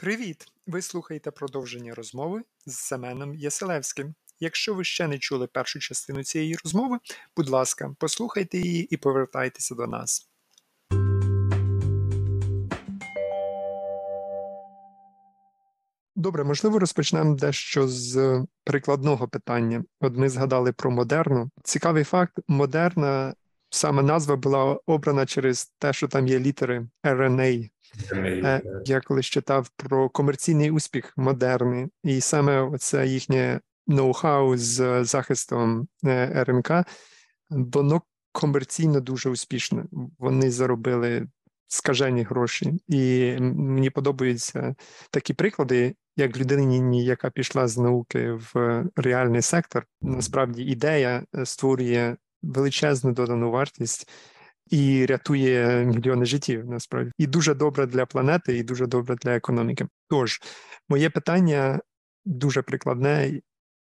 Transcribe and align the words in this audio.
Привіт! 0.00 0.46
Ви 0.66 0.82
слухаєте 0.82 1.30
продовження 1.30 1.94
розмови 1.94 2.42
з 2.66 2.74
Семеном 2.74 3.34
Яселевським. 3.34 4.14
Якщо 4.40 4.74
ви 4.74 4.84
ще 4.84 5.08
не 5.08 5.18
чули 5.18 5.46
першу 5.46 5.78
частину 5.78 6.24
цієї 6.24 6.56
розмови, 6.64 6.98
будь 7.36 7.48
ласка, 7.48 7.94
послухайте 7.98 8.58
її 8.58 8.82
і 8.82 8.96
повертайтеся 8.96 9.74
до 9.74 9.86
нас. 9.86 10.30
Добре, 16.16 16.44
можливо, 16.44 16.78
розпочнемо 16.78 17.34
дещо 17.34 17.88
з 17.88 18.44
прикладного 18.64 19.28
питання. 19.28 19.84
От 20.00 20.16
ми 20.16 20.28
згадали 20.28 20.72
про 20.72 20.90
модерну. 20.90 21.50
Цікавий 21.64 22.04
факт: 22.04 22.38
модерна 22.48 23.34
саме 23.70 24.02
назва 24.02 24.36
була 24.36 24.78
обрана 24.86 25.26
через 25.26 25.74
те, 25.78 25.92
що 25.92 26.08
там 26.08 26.26
є 26.26 26.38
літери 26.38 26.86
RNA. 27.04 27.70
Е, 28.12 28.62
я 28.84 29.00
колись 29.00 29.26
читав 29.26 29.68
про 29.76 30.08
комерційний 30.08 30.70
успіх 30.70 31.12
модерний, 31.16 31.86
і 32.04 32.20
саме 32.20 32.60
оце 32.60 33.06
їхнє 33.06 33.60
ноу-хау 33.88 34.56
з 34.56 35.04
захистом 35.04 35.88
е, 36.04 36.44
РНК, 36.44 36.70
воно 37.50 38.02
комерційно 38.32 39.00
дуже 39.00 39.30
успішне. 39.30 39.84
Вони 40.18 40.50
заробили 40.50 41.26
скажені 41.66 42.22
гроші, 42.22 42.72
і 42.88 43.34
мені 43.40 43.90
подобаються 43.90 44.74
такі 45.10 45.34
приклади, 45.34 45.94
як 46.16 46.36
людині, 46.36 47.04
яка 47.04 47.30
пішла 47.30 47.68
з 47.68 47.78
науки 47.78 48.32
в 48.32 48.84
реальний 48.96 49.42
сектор. 49.42 49.86
Насправді 50.00 50.62
ідея 50.62 51.24
е, 51.34 51.46
створює 51.46 52.16
величезну 52.42 53.12
додану 53.12 53.50
вартість 53.50 54.08
і 54.70 55.06
рятує 55.06 55.84
мільйони 55.84 56.24
життів. 56.24 56.66
Насправді 56.66 57.12
і 57.18 57.26
дуже 57.26 57.54
добре 57.54 57.86
для 57.86 58.06
планети, 58.06 58.58
і 58.58 58.62
дуже 58.62 58.86
добре 58.86 59.16
для 59.16 59.36
економіки. 59.36 59.86
Тож 60.08 60.40
моє 60.88 61.10
питання 61.10 61.80
дуже 62.24 62.62
прикладне: 62.62 63.40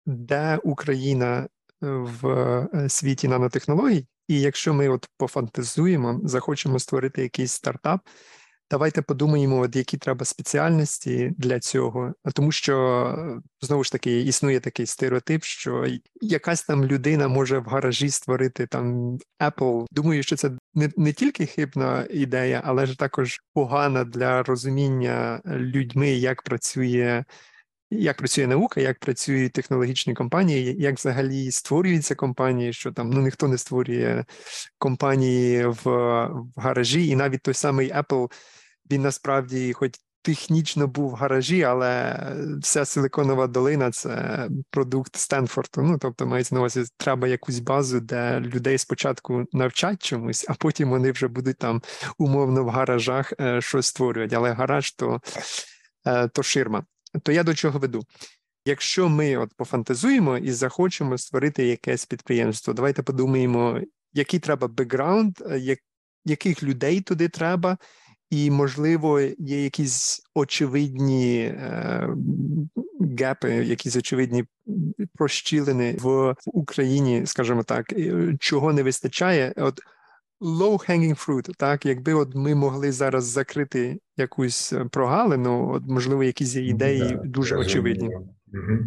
де 0.05 0.59
Україна 0.63 1.47
в 1.81 2.27
е, 2.27 2.89
світі 2.89 3.27
нанотехнологій? 3.27 4.07
І 4.27 4.41
якщо 4.41 4.73
ми 4.73 4.89
от 4.89 5.07
пофантазуємо, 5.17 6.21
захочемо 6.23 6.79
створити 6.79 7.21
якийсь 7.21 7.51
стартап, 7.51 8.01
Давайте 8.73 9.01
подумаємо, 9.01 9.59
от 9.59 9.75
які 9.75 9.97
треба 9.97 10.25
спеціальності 10.25 11.33
для 11.37 11.59
цього, 11.59 12.13
тому 12.35 12.51
що 12.51 13.17
знову 13.61 13.83
ж 13.83 13.91
таки 13.91 14.21
існує 14.21 14.59
такий 14.59 14.85
стереотип, 14.85 15.43
що 15.43 15.87
якась 16.21 16.63
там 16.63 16.85
людина 16.85 17.27
може 17.27 17.59
в 17.59 17.65
гаражі 17.65 18.09
створити 18.09 18.67
там 18.67 19.17
Apple. 19.39 19.85
Думаю, 19.91 20.23
що 20.23 20.35
це 20.35 20.51
не 20.73 20.91
не 20.97 21.13
тільки 21.13 21.45
хибна 21.45 22.07
ідея, 22.09 22.61
але 22.65 22.85
ж 22.85 22.97
також 22.97 23.41
погана 23.53 24.03
для 24.03 24.43
розуміння 24.43 25.41
людьми, 25.45 26.09
як 26.09 26.41
працює. 26.41 27.23
Як 27.91 28.17
працює 28.17 28.47
наука, 28.47 28.81
як 28.81 28.99
працюють 28.99 29.53
технологічні 29.53 30.13
компанії, 30.13 30.75
як 30.79 30.95
взагалі 30.95 31.51
створюються 31.51 32.15
компанії, 32.15 32.73
що 32.73 32.91
там 32.91 33.09
ну 33.09 33.21
ніхто 33.21 33.47
не 33.47 33.57
створює 33.57 34.25
компанії 34.77 35.65
в, 35.65 35.81
в 35.85 36.53
гаражі, 36.55 37.07
і 37.07 37.15
навіть 37.15 37.41
той 37.41 37.53
самий 37.53 37.93
Apple 37.93 38.29
він 38.91 39.01
насправді, 39.01 39.73
хоч 39.73 39.91
технічно 40.23 40.87
був 40.87 41.11
в 41.11 41.13
гаражі, 41.13 41.63
але 41.63 42.19
вся 42.61 42.85
силиконова 42.85 43.47
долина 43.47 43.91
це 43.91 44.47
продукт 44.69 45.15
Стенфорду. 45.15 45.81
Ну 45.81 45.97
тобто, 45.97 46.25
мається 46.25 46.55
на 46.55 46.61
увазі, 46.61 46.83
треба 46.97 47.27
якусь 47.27 47.59
базу, 47.59 47.99
де 47.99 48.39
людей 48.39 48.77
спочатку 48.77 49.45
навчать 49.53 50.03
чомусь, 50.03 50.45
а 50.49 50.53
потім 50.53 50.89
вони 50.89 51.11
вже 51.11 51.27
будуть 51.27 51.57
там 51.57 51.81
умовно 52.17 52.63
в 52.63 52.69
гаражах 52.69 53.33
е, 53.39 53.61
щось 53.61 53.85
створювати. 53.85 54.35
Але 54.35 54.51
гараж 54.51 54.91
то, 54.91 55.21
е, 56.05 56.27
то 56.27 56.43
ширма. 56.43 56.85
То 57.23 57.31
я 57.31 57.43
до 57.43 57.53
чого 57.53 57.79
веду? 57.79 58.03
Якщо 58.65 59.09
ми 59.09 59.37
от 59.37 59.53
пофантазуємо 59.57 60.37
і 60.37 60.51
захочемо 60.51 61.17
створити 61.17 61.65
якесь 61.65 62.05
підприємство, 62.05 62.73
давайте 62.73 63.03
подумаємо, 63.03 63.81
який 64.13 64.39
треба 64.39 64.67
бекграунд, 64.67 65.37
е, 65.41 65.77
яких 66.25 66.63
людей 66.63 67.01
туди 67.01 67.29
треба, 67.29 67.77
і, 68.33 68.51
можливо, 68.51 69.19
є 69.37 69.63
якісь 69.63 70.21
очевидні 70.35 71.39
е, 71.39 72.09
гепи, 73.19 73.49
якісь 73.49 73.95
очевидні 73.95 74.45
прощілини 75.15 75.97
в 76.01 76.35
Україні, 76.45 77.25
скажімо 77.25 77.63
так, 77.63 77.93
чого 78.39 78.73
не 78.73 78.83
вистачає. 78.83 79.53
От 79.57 79.79
low-hanging 80.41 81.27
fruit, 81.27 81.51
так, 81.57 81.85
якби 81.85 82.13
от 82.13 82.35
ми 82.35 82.55
могли 82.55 82.91
зараз 82.91 83.25
закрити 83.25 83.99
якусь 84.17 84.73
прогалину, 84.91 85.71
от 85.73 85.83
можливо, 85.87 86.23
якісь 86.23 86.55
ідеї 86.55 86.99
да, 86.99 87.21
дуже 87.25 87.55
очевидні. 87.55 88.07
Угу. 88.07 88.79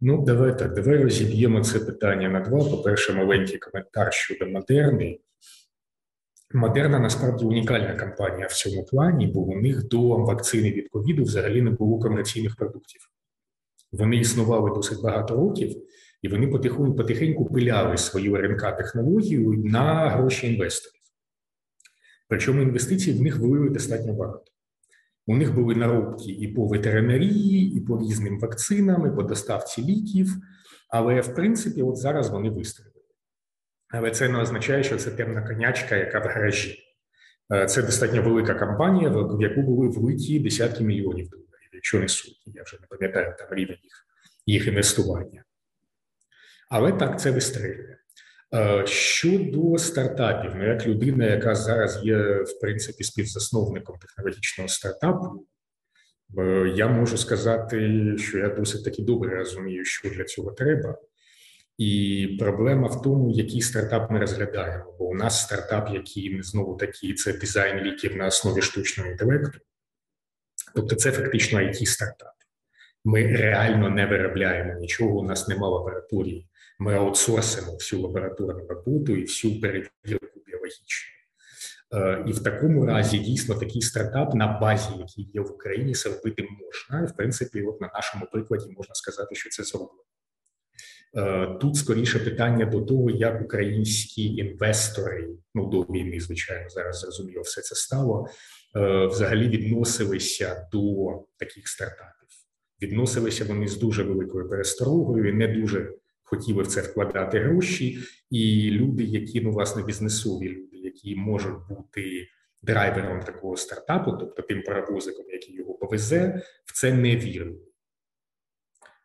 Ну, 0.00 0.24
давай 0.24 0.58
так, 0.58 0.74
давай 0.74 1.02
розіб'ємо 1.02 1.64
це 1.64 1.78
питання 1.78 2.28
на 2.28 2.40
два. 2.40 2.58
По 2.58 2.78
перше, 2.78 3.14
маленький 3.14 3.58
коментар 3.58 4.12
щодо 4.12 4.46
модерни. 4.46 5.18
Модерна 6.54 6.98
насправді 6.98 7.44
унікальна 7.44 7.96
компанія 7.96 8.46
в 8.46 8.52
цьому 8.52 8.84
плані, 8.84 9.26
бо 9.26 9.40
у 9.40 9.60
них 9.60 9.88
до 9.88 10.16
вакцини 10.16 10.72
від 10.72 10.88
ковіду 10.88 11.22
взагалі 11.22 11.62
не 11.62 11.70
було 11.70 11.98
комерційних 11.98 12.56
продуктів. 12.56 13.00
Вони 13.92 14.16
існували 14.16 14.70
досить 14.70 15.02
багато 15.02 15.36
років, 15.36 15.76
і 16.22 16.28
вони 16.28 16.46
потихеньку 16.46 16.94
потихеньку 16.94 17.44
пиляли 17.44 17.96
свою 17.96 18.36
РНК-технологію 18.36 19.64
на 19.64 20.10
гроші 20.10 20.54
інвесторів. 20.54 21.00
Причому 22.28 22.62
інвестицій 22.62 23.12
в 23.12 23.22
них 23.22 23.38
вилили 23.38 23.70
достатньо 23.70 24.12
багато. 24.12 24.44
У 25.26 25.36
них 25.36 25.54
були 25.54 25.74
наробки 25.74 26.30
і 26.30 26.48
по 26.48 26.66
ветеринарії, 26.66 27.76
і 27.76 27.80
по 27.80 27.98
різним 27.98 28.40
вакцинам, 28.40 29.06
і 29.06 29.16
по 29.16 29.22
доставці 29.22 29.82
ліків. 29.82 30.36
Але 30.88 31.20
в 31.20 31.34
принципі, 31.34 31.82
от 31.82 31.96
зараз 31.96 32.30
вони 32.30 32.50
вистрілили. 32.50 32.91
Але 33.92 34.10
це 34.10 34.28
не 34.28 34.38
означає, 34.38 34.82
що 34.82 34.96
це 34.96 35.10
темна 35.10 35.42
конячка, 35.42 35.96
яка 35.96 36.18
в 36.18 36.22
гаражі. 36.22 36.78
Е, 37.54 37.66
це 37.66 37.82
достатньо 37.82 38.22
велика 38.22 38.54
компанія, 38.54 39.08
в 39.10 39.42
яку 39.42 39.62
були 39.62 39.88
влиті 39.88 40.40
десятки 40.40 40.84
мільйонів 40.84 41.28
доларів, 41.28 41.70
якщо 41.72 42.00
не 42.00 42.08
сотні. 42.08 42.52
Я 42.54 42.62
вже 42.62 42.78
не 42.80 42.86
пам'ятаю 42.86 43.34
там 43.38 43.48
рівень 43.50 43.78
їх, 43.82 44.06
їх 44.46 44.66
інвестування. 44.66 45.44
Але 46.68 46.92
так 46.92 47.20
це 47.20 47.30
вистрілює. 47.30 47.96
Е, 48.54 48.86
щодо 48.86 49.78
стартапів, 49.78 50.52
ну 50.56 50.68
як 50.68 50.86
людина, 50.86 51.26
яка 51.26 51.54
зараз 51.54 52.00
є 52.04 52.18
в 52.42 52.60
принципі 52.60 53.04
співзасновником 53.04 53.98
технологічного 53.98 54.68
стартапу, 54.68 55.46
е, 56.38 56.72
я 56.76 56.88
можу 56.88 57.16
сказати, 57.16 58.02
що 58.18 58.38
я 58.38 58.48
досить 58.48 58.84
таки 58.84 59.02
добре 59.02 59.36
розумію, 59.36 59.84
що 59.84 60.08
для 60.08 60.24
цього 60.24 60.52
треба. 60.52 60.98
І 61.82 62.36
проблема 62.38 62.88
в 62.88 63.02
тому, 63.02 63.30
який 63.30 63.60
стартап 63.60 64.10
ми 64.10 64.18
розглядаємо. 64.18 64.94
Бо 64.98 65.04
у 65.04 65.14
нас 65.14 65.42
стартап, 65.42 65.90
який 65.94 66.42
знову 66.42 66.76
таки 66.76 67.14
це 67.14 67.32
дизайн 67.32 67.84
ліків 67.84 68.16
на 68.16 68.26
основі 68.26 68.62
штучного 68.62 69.10
інтелекту, 69.10 69.58
тобто 70.74 70.94
це 70.94 71.12
фактично 71.12 71.58
it 71.60 71.86
стартап. 71.86 72.32
Ми 73.04 73.26
реально 73.26 73.90
не 73.90 74.06
виробляємо 74.06 74.80
нічого. 74.80 75.18
У 75.18 75.22
нас 75.22 75.48
нема 75.48 75.68
лабораторії. 75.68 76.48
Ми 76.78 76.94
аутсорсимо 76.94 77.72
всю 77.72 78.02
лабораторну 78.02 78.66
роботу 78.66 79.16
і 79.16 79.22
всю 79.22 79.60
перевірку 79.60 80.40
біологічну. 80.46 81.12
Е, 81.94 82.24
і 82.26 82.32
в 82.32 82.42
такому 82.42 82.86
разі 82.86 83.18
дійсно 83.18 83.54
такий 83.54 83.82
стартап 83.82 84.34
на 84.34 84.58
базі, 84.58 84.90
який 84.98 85.30
є 85.34 85.40
в 85.40 85.52
Україні, 85.52 85.94
зробити 85.94 86.42
можна. 86.42 87.06
І 87.06 87.12
в 87.12 87.16
принципі, 87.16 87.62
от 87.62 87.80
на 87.80 87.90
нашому 87.94 88.26
прикладі 88.32 88.66
можна 88.76 88.94
сказати, 88.94 89.34
що 89.34 89.50
це 89.50 89.64
зроблено. 89.64 90.02
Е, 91.16 91.46
тут 91.60 91.76
скоріше 91.76 92.18
питання 92.18 92.66
до 92.66 92.80
того, 92.80 93.10
як 93.10 93.42
українські 93.42 94.36
інвестори, 94.36 95.28
ну 95.54 95.66
до 95.66 95.80
війни, 95.80 96.20
звичайно, 96.20 96.68
зараз 96.68 97.00
зрозуміло, 97.00 97.42
все 97.42 97.60
це 97.60 97.74
стало 97.74 98.28
е, 98.76 99.06
взагалі 99.06 99.48
відносилися 99.48 100.68
до 100.72 101.08
таких 101.36 101.68
стартапів. 101.68 102.28
Відносилися 102.82 103.44
вони 103.44 103.68
з 103.68 103.78
дуже 103.78 104.02
великою 104.02 104.48
пересторогою, 104.48 105.34
не 105.34 105.48
дуже 105.48 105.94
хотіли 106.22 106.62
в 106.62 106.66
це 106.66 106.80
вкладати 106.80 107.38
гроші. 107.38 107.98
І 108.30 108.70
люди, 108.70 109.04
які 109.04 109.40
ну 109.40 109.50
власне 109.50 109.82
бізнесові 109.82 110.48
люди, 110.48 110.76
які 110.76 111.16
можуть 111.16 111.68
бути 111.68 112.28
драйвером 112.62 113.20
такого 113.20 113.56
стартапу, 113.56 114.12
тобто 114.12 114.42
тим 114.42 114.62
паровозиком, 114.62 115.24
який 115.30 115.54
його 115.54 115.74
повезе, 115.74 116.42
в 116.64 116.72
це 116.72 116.92
не 116.92 117.16
вірили. 117.16 117.71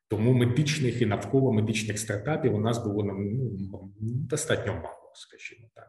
Тому 0.09 0.33
медичних 0.33 1.01
і 1.01 1.05
навколо 1.05 1.53
медичних 1.53 1.99
стартапів 1.99 2.55
у 2.55 2.59
нас 2.59 2.83
було 2.83 3.03
ну, 3.03 3.91
достатньо 4.01 4.73
мало, 4.73 5.11
скажімо 5.13 5.67
так. 5.75 5.87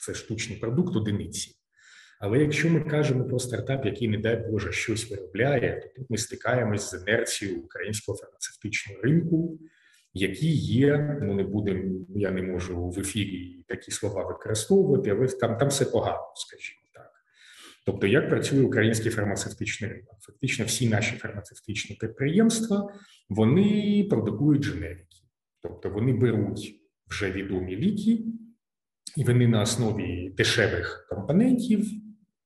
Це 0.00 0.14
штучний 0.14 0.58
продукт 0.58 0.96
одиниці. 0.96 1.54
Але 2.20 2.38
якщо 2.38 2.70
ми 2.70 2.80
кажемо 2.80 3.24
про 3.24 3.38
стартап, 3.38 3.86
який, 3.86 4.08
не 4.08 4.18
дай 4.18 4.36
Боже, 4.50 4.72
щось 4.72 5.10
виробляє, 5.10 5.80
то 5.80 5.88
тут 5.96 6.10
ми 6.10 6.18
стикаємось 6.18 6.90
з 6.90 7.02
інерцією 7.02 7.60
українського 7.60 8.18
фармацевтичного 8.18 9.02
ринку, 9.02 9.58
які 10.14 10.48
є. 10.56 11.18
Ну 11.22 11.34
не 11.34 11.42
будемо, 11.42 12.06
я 12.16 12.30
не 12.30 12.42
можу 12.42 12.88
в 12.88 12.98
ефірі 13.00 13.64
такі 13.68 13.90
слова 13.90 14.24
використовувати, 14.24 15.10
але 15.10 15.26
там 15.26 15.56
там 15.56 15.68
все 15.68 15.84
погано, 15.84 16.32
скажімо. 16.34 16.77
Тобто, 17.88 18.06
як 18.06 18.28
працює 18.28 18.60
український 18.60 19.10
фармацевтичний 19.10 19.90
ринок? 19.90 20.16
Фактично, 20.20 20.64
всі 20.64 20.88
наші 20.88 21.16
фармацевтичні 21.16 21.96
підприємства 21.96 22.92
вони 23.28 24.06
продукують 24.10 24.62
дженерики, 24.62 25.16
тобто 25.62 25.90
вони 25.90 26.12
беруть 26.12 26.74
вже 27.10 27.32
відомі 27.32 27.76
ліки, 27.76 28.24
і 29.16 29.24
вони 29.24 29.48
на 29.48 29.62
основі 29.62 30.34
дешевих 30.36 31.06
компонентів 31.10 31.86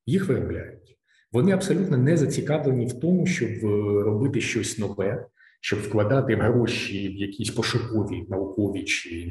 їх 0.06 0.28
виробляють. 0.28 0.98
Вони 1.32 1.52
абсолютно 1.52 1.96
не 1.96 2.16
зацікавлені 2.16 2.86
в 2.86 3.00
тому, 3.00 3.26
щоб 3.26 3.50
е, 3.50 4.02
робити 4.02 4.40
щось 4.40 4.78
нове, 4.78 5.26
щоб 5.60 5.80
вкладати 5.80 6.36
гроші 6.36 7.08
в 7.08 7.16
якісь 7.16 7.50
пошукові 7.50 8.26
наукові 8.28 8.84
чи 8.84 9.28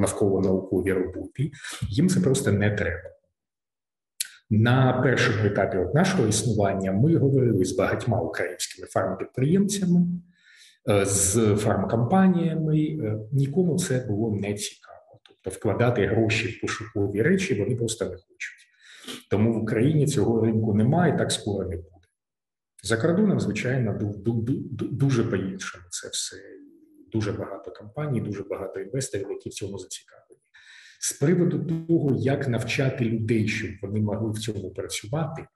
навколо 0.00 0.40
наукові 0.40 0.92
роботи. 0.92 1.50
Їм 1.88 2.08
це 2.08 2.20
просто 2.20 2.52
не 2.52 2.70
треба. 2.70 3.21
На 4.54 4.92
першому 5.02 5.44
етапі 5.44 5.78
от 5.78 5.94
нашого 5.94 6.28
існування 6.28 6.92
ми 6.92 7.16
говорили 7.16 7.64
з 7.64 7.72
багатьма 7.76 8.20
українськими 8.20 8.88
фармпідприємцями, 8.88 10.00
е, 10.90 11.06
з 11.06 11.56
фармкомпаніями. 11.56 12.78
Е, 12.78 13.18
нікому 13.32 13.78
це 13.78 14.06
було 14.08 14.36
не 14.36 14.54
цікаво. 14.54 15.20
Тобто, 15.22 15.58
вкладати 15.58 16.06
гроші 16.06 16.48
в 16.48 16.60
пошукові 16.60 17.22
речі 17.22 17.62
вони 17.62 17.76
просто 17.76 18.04
не 18.04 18.10
хочуть. 18.10 18.66
Тому 19.30 19.52
в 19.52 19.62
Україні 19.62 20.06
цього 20.06 20.40
ринку 20.40 20.74
немає, 20.74 21.16
так 21.18 21.32
скоро 21.32 21.68
не 21.68 21.76
буде. 21.76 22.08
За 22.82 22.96
кордоном, 22.96 23.40
звичайно, 23.40 23.98
дуже 24.72 25.24
по-іншому 25.24 25.84
це 25.90 26.08
все. 26.08 26.36
Дуже 27.12 27.32
багато 27.32 27.70
компаній, 27.70 28.20
дуже 28.20 28.42
багато 28.42 28.80
інвесторів, 28.80 29.30
які 29.30 29.48
в 29.48 29.52
цьому 29.52 29.78
зацікавлені. 29.78 30.21
З 31.04 31.12
приводу 31.12 31.58
того, 31.86 32.16
як 32.20 32.48
навчати 32.48 33.04
людей, 33.04 33.48
щоб 33.48 33.70
вони 33.82 34.00
могли 34.00 34.30
в 34.30 34.38
цьому 34.38 34.70
працювати, 34.70 35.46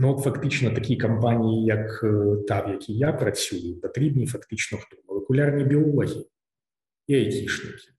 ну 0.00 0.14
от 0.14 0.24
фактично 0.24 0.70
такі 0.70 0.96
компанії, 0.96 1.64
як 1.64 2.00
е, 2.04 2.36
та, 2.48 2.60
в 2.60 2.70
якій 2.70 2.92
я 2.92 3.12
працюю, 3.12 3.80
потрібні 3.80 4.26
фактично 4.26 4.78
хто 4.78 4.96
молекулярні 5.08 5.64
біологи 5.64 6.24
і 7.06 7.14
айтішники. 7.14 7.92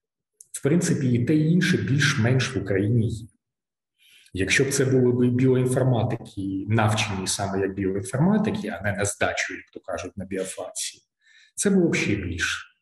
В 0.51 0.63
принципі, 0.63 1.11
і 1.11 1.25
те 1.25 1.35
і 1.35 1.51
інше 1.51 1.77
більш-менш 1.77 2.55
в 2.55 2.61
Україні 2.61 3.09
є. 3.09 3.27
Якщо 4.33 4.63
б 4.63 4.69
це 4.69 4.85
були 4.85 5.29
б 5.29 5.35
біоінформатики, 5.35 6.65
навчені 6.67 7.27
саме 7.27 7.61
як 7.61 7.73
біоінформатики, 7.73 8.67
а 8.67 8.81
не 8.81 8.97
на 8.97 9.05
здачу, 9.05 9.53
як 9.53 9.65
то 9.73 9.79
кажуть, 9.79 10.17
на 10.17 10.25
біофації, 10.25 11.03
це 11.55 11.69
було 11.69 11.89
б 11.89 11.95
ще 11.95 12.15
більш 12.15 12.76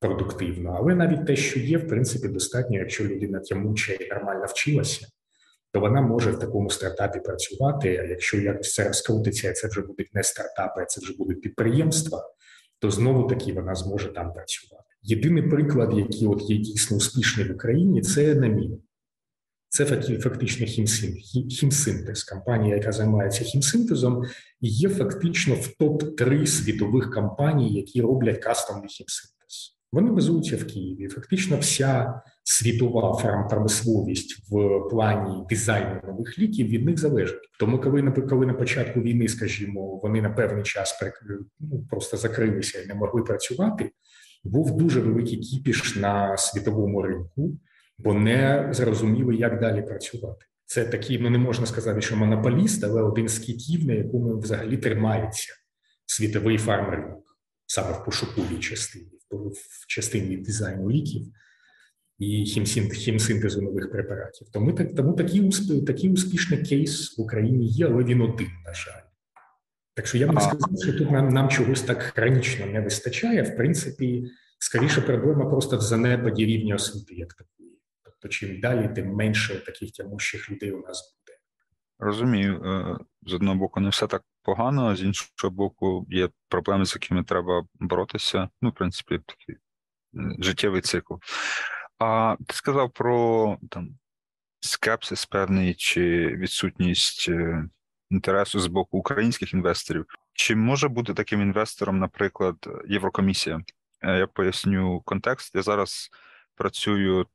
продуктивно. 0.00 0.76
Але 0.78 0.94
навіть 0.94 1.26
те, 1.26 1.36
що 1.36 1.60
є, 1.60 1.78
в 1.78 1.88
принципі, 1.88 2.28
достатньо, 2.28 2.78
якщо 2.78 3.04
людина 3.04 3.40
тямуча 3.40 3.92
і 3.92 4.08
нормально 4.08 4.44
вчилася, 4.48 5.06
то 5.72 5.80
вона 5.80 6.00
може 6.00 6.30
в 6.30 6.38
такому 6.38 6.70
стартапі 6.70 7.20
працювати. 7.20 7.96
А 7.96 8.02
якщо 8.04 8.40
якось 8.40 8.74
це 8.74 8.88
розкрутиться, 8.88 9.52
це 9.52 9.68
вже 9.68 9.80
будуть 9.80 10.14
не 10.14 10.22
стартапи, 10.22 10.80
а 10.82 10.84
це 10.84 11.00
вже 11.00 11.16
будуть 11.16 11.40
підприємства, 11.40 12.22
то 12.78 12.90
знову 12.90 13.28
таки 13.28 13.52
вона 13.52 13.74
зможе 13.74 14.08
там 14.08 14.32
працювати. 14.32 14.84
Єдиний 15.02 15.42
приклад, 15.42 15.98
який 15.98 16.26
от 16.26 16.50
є 16.50 16.56
дійсно 16.56 16.96
успішний 16.96 17.48
в 17.48 17.54
Україні, 17.54 18.02
це 18.02 18.34
намін. 18.34 18.82
Це 19.68 19.86
фактично 20.20 20.66
хімсинтез. 21.50 22.24
Компанія, 22.24 22.76
яка 22.76 22.92
займається 22.92 23.44
хімсинтезом, 23.44 24.24
і 24.60 24.68
є 24.68 24.88
фактично 24.88 25.54
в 25.54 25.68
топ 25.68 26.16
3 26.16 26.46
світових 26.46 27.10
компаній, 27.12 27.74
які 27.74 28.02
роблять 28.02 28.38
кастомний 28.38 28.88
хімсинтез. 28.88 29.39
Вони 29.92 30.10
базуються 30.10 30.56
в 30.56 30.66
Києві. 30.66 31.08
Фактично, 31.08 31.58
вся 31.58 32.22
світова 32.44 33.18
фармпромисловість 33.18 34.50
в 34.50 34.80
плані 34.90 35.44
дизайну 35.48 36.00
нових 36.06 36.38
ліків 36.38 36.68
від 36.68 36.84
них 36.84 36.98
залежить. 36.98 37.40
Тому, 37.58 37.78
коли 37.80 38.10
коли 38.10 38.46
на 38.46 38.54
початку 38.54 39.00
війни, 39.00 39.28
скажімо, 39.28 40.00
вони 40.02 40.22
на 40.22 40.30
певний 40.30 40.64
час 40.64 41.00
ну, 41.60 41.86
просто 41.90 42.16
закрилися 42.16 42.82
і 42.82 42.86
не 42.86 42.94
могли 42.94 43.22
працювати, 43.22 43.90
був 44.44 44.76
дуже 44.76 45.00
великий 45.00 45.38
кіпіш 45.38 45.96
на 45.96 46.36
світовому 46.36 47.02
ринку 47.02 47.58
бо 48.04 48.14
не 48.14 48.68
зрозуміли, 48.72 49.36
як 49.36 49.60
далі 49.60 49.82
працювати. 49.82 50.46
Це 50.64 50.84
такий, 50.84 51.18
ну 51.18 51.30
не 51.30 51.38
можна 51.38 51.66
сказати, 51.66 52.00
що 52.00 52.16
монополіст, 52.16 52.84
але 52.84 53.02
один 53.02 53.28
з 53.28 53.38
китів, 53.38 53.86
на 53.86 53.92
якому 53.92 54.38
взагалі 54.38 54.76
тримається 54.76 55.54
світовий 56.06 56.58
фармринок, 56.58 57.36
саме 57.66 57.92
в 57.92 58.04
пошуковій 58.04 58.58
частині, 58.58 59.19
в 59.30 59.86
частині 59.86 60.36
дизайну 60.36 60.90
ліків 60.90 61.22
і 62.18 62.44
хімсинтезу 62.94 63.62
нових 63.62 63.90
препаратів. 63.90 64.48
Тому 64.52 64.72
тому 64.72 65.12
такий, 65.12 65.50
такий 65.86 66.10
успішний 66.10 66.62
кейс 66.62 67.18
в 67.18 67.20
Україні 67.20 67.66
є, 67.66 67.86
але 67.86 68.04
він 68.04 68.20
один, 68.20 68.48
на 68.66 68.74
жаль. 68.74 69.02
Так 69.94 70.06
що 70.06 70.18
я 70.18 70.26
б 70.26 70.34
не 70.34 70.40
сказав, 70.40 70.70
що 70.82 70.92
тут 70.92 71.10
нам 71.10 71.28
нам 71.28 71.48
чогось 71.48 71.82
так 71.82 72.02
хронічно 72.02 72.66
не 72.66 72.80
вистачає. 72.80 73.42
В 73.42 73.56
принципі, 73.56 74.24
скоріше 74.58 75.00
проблема 75.00 75.50
просто 75.50 75.76
в 75.76 75.80
занепаді 75.80 76.46
рівня 76.46 76.74
освіти, 76.74 77.14
як 77.14 77.34
так 77.34 77.46
то 78.20 78.28
чим 78.28 78.60
далі, 78.60 78.90
тим 78.94 79.14
менше 79.14 79.64
таких 79.64 79.92
тямущих 79.92 80.50
людей 80.50 80.72
у 80.72 80.80
нас 80.80 81.16
буде. 81.16 81.38
Розумію, 81.98 82.62
е, 82.64 82.98
з 83.22 83.34
одного 83.34 83.56
боку, 83.56 83.80
не 83.80 83.88
все 83.88 84.06
так 84.06 84.24
погано, 84.42 84.96
з 84.96 85.02
іншого 85.02 85.50
боку, 85.50 86.06
є 86.08 86.28
проблеми, 86.48 86.86
з 86.86 86.94
якими 86.94 87.24
треба 87.24 87.64
боротися. 87.74 88.48
Ну, 88.62 88.70
в 88.70 88.74
принципі, 88.74 89.20
такий 89.26 89.56
життєвий 90.38 90.80
цикл. 90.80 91.14
А 91.98 92.36
ти 92.46 92.54
сказав 92.54 92.90
про 92.90 93.58
там 93.70 93.88
скепсис 94.60 95.26
певний 95.26 95.74
чи 95.74 96.26
відсутність 96.26 97.26
е, 97.28 97.64
інтересу 98.10 98.60
з 98.60 98.66
боку 98.66 98.98
українських 98.98 99.54
інвесторів. 99.54 100.06
Чи 100.32 100.56
може 100.56 100.88
бути 100.88 101.14
таким 101.14 101.42
інвестором, 101.42 101.98
наприклад, 101.98 102.56
Єврокомісія? 102.88 103.60
Е, 104.02 104.18
я 104.18 104.26
поясню 104.26 105.00
контекст. 105.00 105.54
Я 105.54 105.62
зараз 105.62 106.10
працюю 106.54 107.26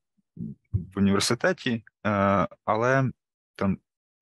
в 0.73 0.97
університеті, 0.97 1.83
е, 2.05 2.47
але 2.65 3.11
там 3.55 3.77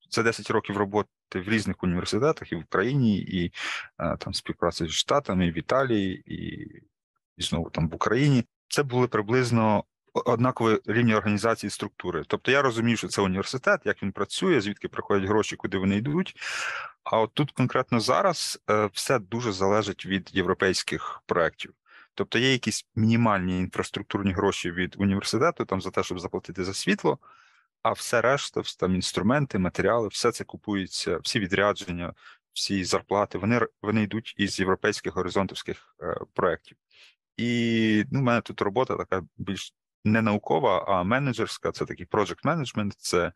за 0.09 0.23
10 0.23 0.49
років 0.51 0.77
роботи 0.77 1.09
в 1.41 1.49
різних 1.49 1.83
університетах 1.83 2.51
і 2.51 2.55
в 2.55 2.59
Україні, 2.59 3.17
і 3.17 3.51
там 4.19 4.33
співпраці 4.33 4.87
з 4.87 4.91
Штатами, 4.91 5.51
в 5.51 5.57
Італії, 5.57 6.23
і, 6.25 6.67
і 7.37 7.43
знову 7.43 7.69
там 7.69 7.89
в 7.89 7.95
Україні. 7.95 8.43
Це 8.67 8.83
були 8.83 9.07
приблизно 9.07 9.83
однакові 10.13 10.79
рівні 10.85 11.15
організації 11.15 11.69
структури. 11.69 12.23
Тобто 12.27 12.51
я 12.51 12.61
розумів, 12.61 12.97
що 12.97 13.07
це 13.07 13.21
університет, 13.21 13.81
як 13.85 14.03
він 14.03 14.11
працює, 14.11 14.61
звідки 14.61 14.87
приходять 14.87 15.29
гроші, 15.29 15.55
куди 15.55 15.77
вони 15.77 15.95
йдуть. 15.95 16.35
А 17.03 17.19
от 17.19 17.33
тут 17.33 17.51
конкретно 17.51 17.99
зараз 17.99 18.59
е, 18.69 18.89
все 18.93 19.19
дуже 19.19 19.51
залежить 19.51 20.05
від 20.05 20.29
європейських 20.33 21.21
проєктів. 21.25 21.73
Тобто 22.13 22.39
є 22.39 22.51
якісь 22.51 22.85
мінімальні 22.95 23.59
інфраструктурні 23.59 24.33
гроші 24.33 24.71
від 24.71 24.95
університету 24.97 25.65
там 25.65 25.81
за 25.81 25.91
те, 25.91 26.03
щоб 26.03 26.19
заплатити 26.19 26.63
за 26.63 26.73
світло, 26.73 27.19
а 27.83 27.91
все 27.91 28.21
решта, 28.21 28.61
там 28.79 28.95
інструменти, 28.95 29.59
матеріали, 29.59 30.07
все 30.07 30.31
це 30.31 30.43
купується, 30.43 31.17
всі 31.17 31.39
відрядження, 31.39 32.13
всі 32.53 32.83
зарплати, 32.83 33.37
вони 33.37 33.61
вони 33.81 34.03
йдуть 34.03 34.33
із 34.37 34.59
європейських 34.59 35.13
горизонтовських 35.15 35.95
е, 36.01 36.15
проєктів. 36.33 36.77
І 37.37 38.05
ну, 38.11 38.19
в 38.19 38.23
мене 38.23 38.41
тут 38.41 38.61
робота 38.61 38.97
така 38.97 39.21
більш 39.37 39.73
не 40.05 40.21
наукова, 40.21 40.85
а 40.87 41.03
менеджерська. 41.03 41.71
Це 41.71 41.85
такий 41.85 42.05
project 42.05 42.43
management, 42.43 42.93
це 42.97 43.31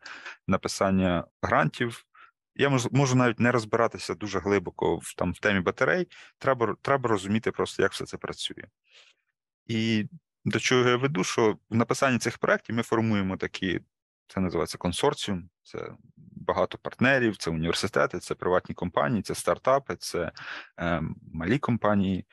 написання 0.46 1.24
грантів, 1.42 2.06
я 2.58 2.68
можу 2.68 2.88
можу 2.92 3.16
навіть 3.16 3.40
не 3.40 3.52
розбиратися 3.52 4.14
дуже 4.14 4.38
глибоко 4.38 4.96
в 4.96 5.14
там 5.14 5.32
в 5.32 5.38
темі 5.38 5.60
батарей. 5.60 6.08
Треба 6.38 6.76
треба 6.82 7.08
розуміти 7.08 7.50
просто, 7.52 7.82
як 7.82 7.92
все 7.92 8.06
це 8.06 8.16
працює. 8.16 8.64
І 9.66 10.08
до 10.44 10.60
чого 10.60 10.88
я 10.88 10.96
веду, 10.96 11.24
що 11.24 11.58
в 11.70 11.76
написанні 11.76 12.18
цих 12.18 12.38
проєктів 12.38 12.76
ми 12.76 12.82
формуємо 12.82 13.36
такі, 13.36 13.80
це 14.28 14.40
називається 14.40 14.78
консорціум, 14.78 15.50
це 15.62 15.92
багато 16.16 16.78
партнерів, 16.78 17.36
це 17.36 17.50
університети, 17.50 18.18
це 18.18 18.34
приватні 18.34 18.74
компанії, 18.74 19.22
це 19.22 19.34
стартапи, 19.34 19.96
це 19.96 20.32
е, 20.80 21.02
малі 21.32 21.58
компанії. 21.58 22.24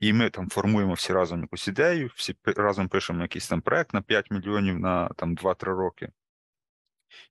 І 0.00 0.12
ми 0.12 0.30
там 0.30 0.48
формуємо 0.48 0.94
всі 0.94 1.12
разом 1.12 1.40
якусь 1.40 1.68
ідею, 1.68 2.10
всі 2.14 2.36
разом 2.44 2.88
пишемо 2.88 3.22
якийсь 3.22 3.48
там 3.48 3.60
проект 3.60 3.94
на 3.94 4.02
5 4.02 4.30
мільйонів 4.30 4.78
на 4.78 5.08
там 5.08 5.36
2-3 5.36 5.64
роки. 5.64 6.08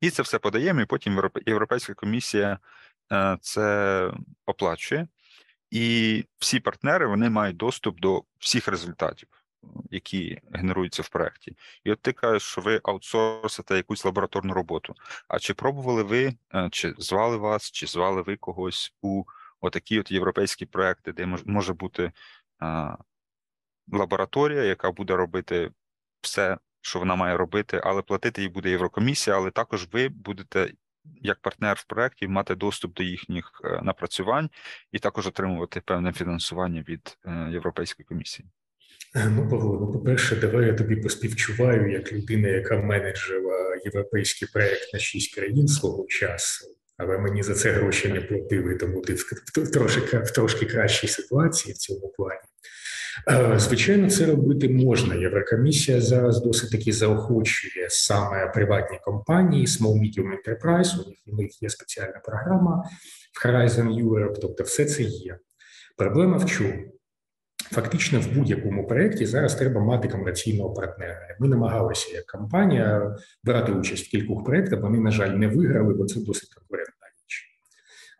І 0.02 0.10
це 0.10 0.24
все 0.24 0.40
подаємо, 0.40 0.82
і 0.82 0.86
потім 0.86 1.32
Європейська 1.46 1.94
комісія 1.94 2.60
е, 3.12 3.38
це 3.42 4.12
оплачує, 4.46 5.08
і 5.70 6.26
всі 6.38 6.60
партнери 6.60 7.08
вони 7.08 7.30
мають 7.30 7.58
доступ 7.58 8.00
до 8.00 8.24
всіх 8.40 8.68
результатів, 8.68 9.30
які 9.92 10.42
генеруються 10.52 11.02
в 11.02 11.10
проєкті. 11.10 11.58
І 11.84 11.92
от 11.92 12.02
ти 12.02 12.14
кажеш, 12.14 12.44
що 12.44 12.62
ви 12.62 12.82
аутсорсите 12.84 13.76
якусь 13.76 14.06
лабораторну 14.06 14.54
роботу. 14.54 14.96
А 15.28 15.40
чи 15.40 15.54
пробували 15.54 16.04
ви, 16.04 16.34
е, 16.54 16.70
чи 16.72 16.96
звали 16.98 17.38
вас, 17.38 17.72
чи 17.72 17.88
звали 17.88 18.22
ви 18.22 18.36
когось 18.36 18.94
у 19.02 19.24
отакі 19.62 20.00
от 20.00 20.12
європейські 20.12 20.66
проекти, 20.66 21.14
де 21.14 21.26
може 21.46 21.74
бути 21.74 22.12
а, 22.60 22.96
лабораторія, 23.92 24.64
яка 24.64 24.92
буде 24.92 25.16
робити 25.16 25.72
все 26.22 26.58
що 26.82 27.00
вона 27.00 27.16
має 27.16 27.38
робити, 27.38 27.82
але 27.84 28.02
платити 28.02 28.42
їй 28.42 28.50
буде 28.50 28.70
Єврокомісія, 28.70 29.36
але 29.36 29.52
також 29.52 29.88
ви 29.92 30.10
будете 30.10 30.74
як 31.22 31.40
партнер 31.40 31.78
в 31.78 31.84
проєкті 31.84 32.28
мати 32.28 32.56
доступ 32.56 32.94
до 32.94 33.04
їхніх 33.04 33.62
е, 33.64 33.82
напрацювань 33.84 34.50
і 34.92 35.00
також 35.00 35.28
отримувати 35.28 35.82
певне 35.82 36.14
фінансування 36.14 36.82
від 36.82 37.18
е, 37.26 37.50
Європейської 37.52 38.06
комісії. 38.06 38.50
Ну, 39.16 39.50
Павло, 39.50 39.78
ну, 39.82 39.92
по-перше, 39.92 40.36
давай 40.36 40.66
я 40.66 40.74
тобі 40.74 40.96
поспівчуваю 40.96 41.92
як 41.92 42.14
людина, 42.14 42.48
яка 42.48 42.78
менеджила 42.78 43.76
європейський 43.86 44.48
проект 44.54 44.94
на 44.94 45.00
шість 45.00 45.36
країн 45.36 45.68
свого 45.68 46.06
часу, 46.08 46.66
але 46.98 47.18
мені 47.18 47.44
за 47.44 47.54
це 47.54 47.72
гроші 47.72 48.10
не 48.10 48.22
платили, 48.22 48.76
тому 48.76 49.02
ти 49.02 49.14
в 49.14 49.72
трошки, 49.72 50.18
в 50.18 50.32
трошки 50.32 50.66
кращій 50.66 51.08
ситуації 51.08 51.74
в 51.74 51.78
цьому 51.78 52.14
плані. 52.18 52.40
Е, 53.30 53.60
звичайно, 53.60 54.10
це 54.10 54.26
робити 54.26 54.70
можна. 54.70 55.16
Єврокомісія 55.16 56.02
зараз 56.02 56.44
досить 56.44 56.72
таки 56.72 56.94
заохочує 56.94 57.88
саме 57.90 58.48
приватні 58.48 59.00
компанії, 59.04 59.66
Small 59.66 59.94
Medium 59.94 60.28
Enterprise, 60.28 61.04
у 61.04 61.10
них, 61.10 61.18
у 61.28 61.36
них 61.36 61.64
є 61.64 61.70
спеціальна 61.70 62.22
програма 62.26 62.84
в 63.34 63.48
Horizon 63.48 64.06
Europe, 64.06 64.36
тобто 64.42 64.64
все 64.64 64.86
це 64.86 65.04
є. 65.04 65.38
Проблема 65.98 66.38
в 66.38 66.46
чому? 66.46 66.74
Фактично, 67.72 68.20
в 68.20 68.32
будь-якому 68.32 68.88
проєкті 68.88 69.26
зараз 69.26 69.56
треба 69.56 69.82
мати 69.82 70.08
комерційного 70.08 70.74
партнера. 70.74 71.36
Ми 71.40 71.48
намагалися 71.48 72.16
як 72.16 72.26
компанія 72.26 73.18
брати 73.44 73.72
участь 73.72 74.08
в 74.08 74.12
кількох 74.12 74.44
проєктах. 74.44 74.82
Вони, 74.82 75.00
на 75.00 75.12
жаль, 75.12 75.30
не 75.30 75.48
виграли, 75.48 75.94
бо 75.94 76.06
це 76.06 76.20
досить 76.20 76.54
конкурентна 76.54 77.08
річ. 77.08 77.46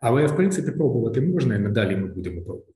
Але 0.00 0.26
в 0.26 0.36
принципі 0.36 0.70
пробувати 0.70 1.20
можна, 1.20 1.54
і 1.54 1.58
надалі 1.58 1.96
ми 1.96 2.06
будемо 2.06 2.42
пробувати. 2.42 2.72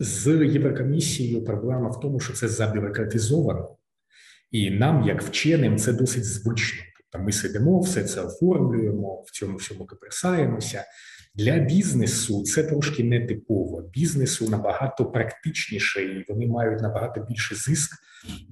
З 0.00 0.44
Єврокомісією 0.44 1.44
проблема 1.44 1.88
в 1.88 2.00
тому, 2.00 2.20
що 2.20 2.32
це 2.32 2.48
забюрократизовано, 2.48 3.76
і 4.50 4.70
нам, 4.70 5.02
як 5.02 5.22
вченим, 5.22 5.78
це 5.78 5.92
досить 5.92 6.24
звично. 6.24 6.82
Тобто 6.96 7.24
ми 7.24 7.32
сидимо, 7.32 7.80
все 7.80 8.04
це 8.04 8.20
оформлюємо, 8.20 9.22
в 9.26 9.30
цьому 9.30 9.56
всьому 9.56 9.86
каперсаємося. 9.86 10.84
Для 11.38 11.58
бізнесу 11.58 12.42
це 12.42 12.62
трошки 12.62 13.04
нетипово. 13.04 13.82
Бізнесу 13.82 14.48
набагато 14.48 15.06
практичніше, 15.06 16.02
і 16.02 16.24
вони 16.28 16.46
мають 16.46 16.80
набагато 16.80 17.20
більше 17.20 17.54
зиск 17.54 17.92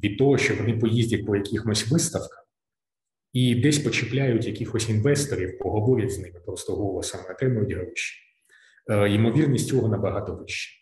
від 0.05 0.19
того, 0.19 0.38
що 0.38 0.57
вони 0.57 0.73
поїздять 0.73 1.26
по 1.26 1.37
якихось 1.37 1.88
виставках 1.90 2.49
і 3.33 3.55
десь 3.55 3.78
почіпляють 3.78 4.47
якихось 4.47 4.88
інвесторів, 4.88 5.59
поговорять 5.59 6.12
з 6.12 6.19
ними 6.19 6.40
просто 6.47 6.76
голосом, 6.76 7.21
отримують 7.31 7.73
гроші. 7.73 8.16
Е, 8.90 9.09
ймовірність 9.09 9.69
цього 9.69 9.88
набагато 9.88 10.35
вища. 10.35 10.73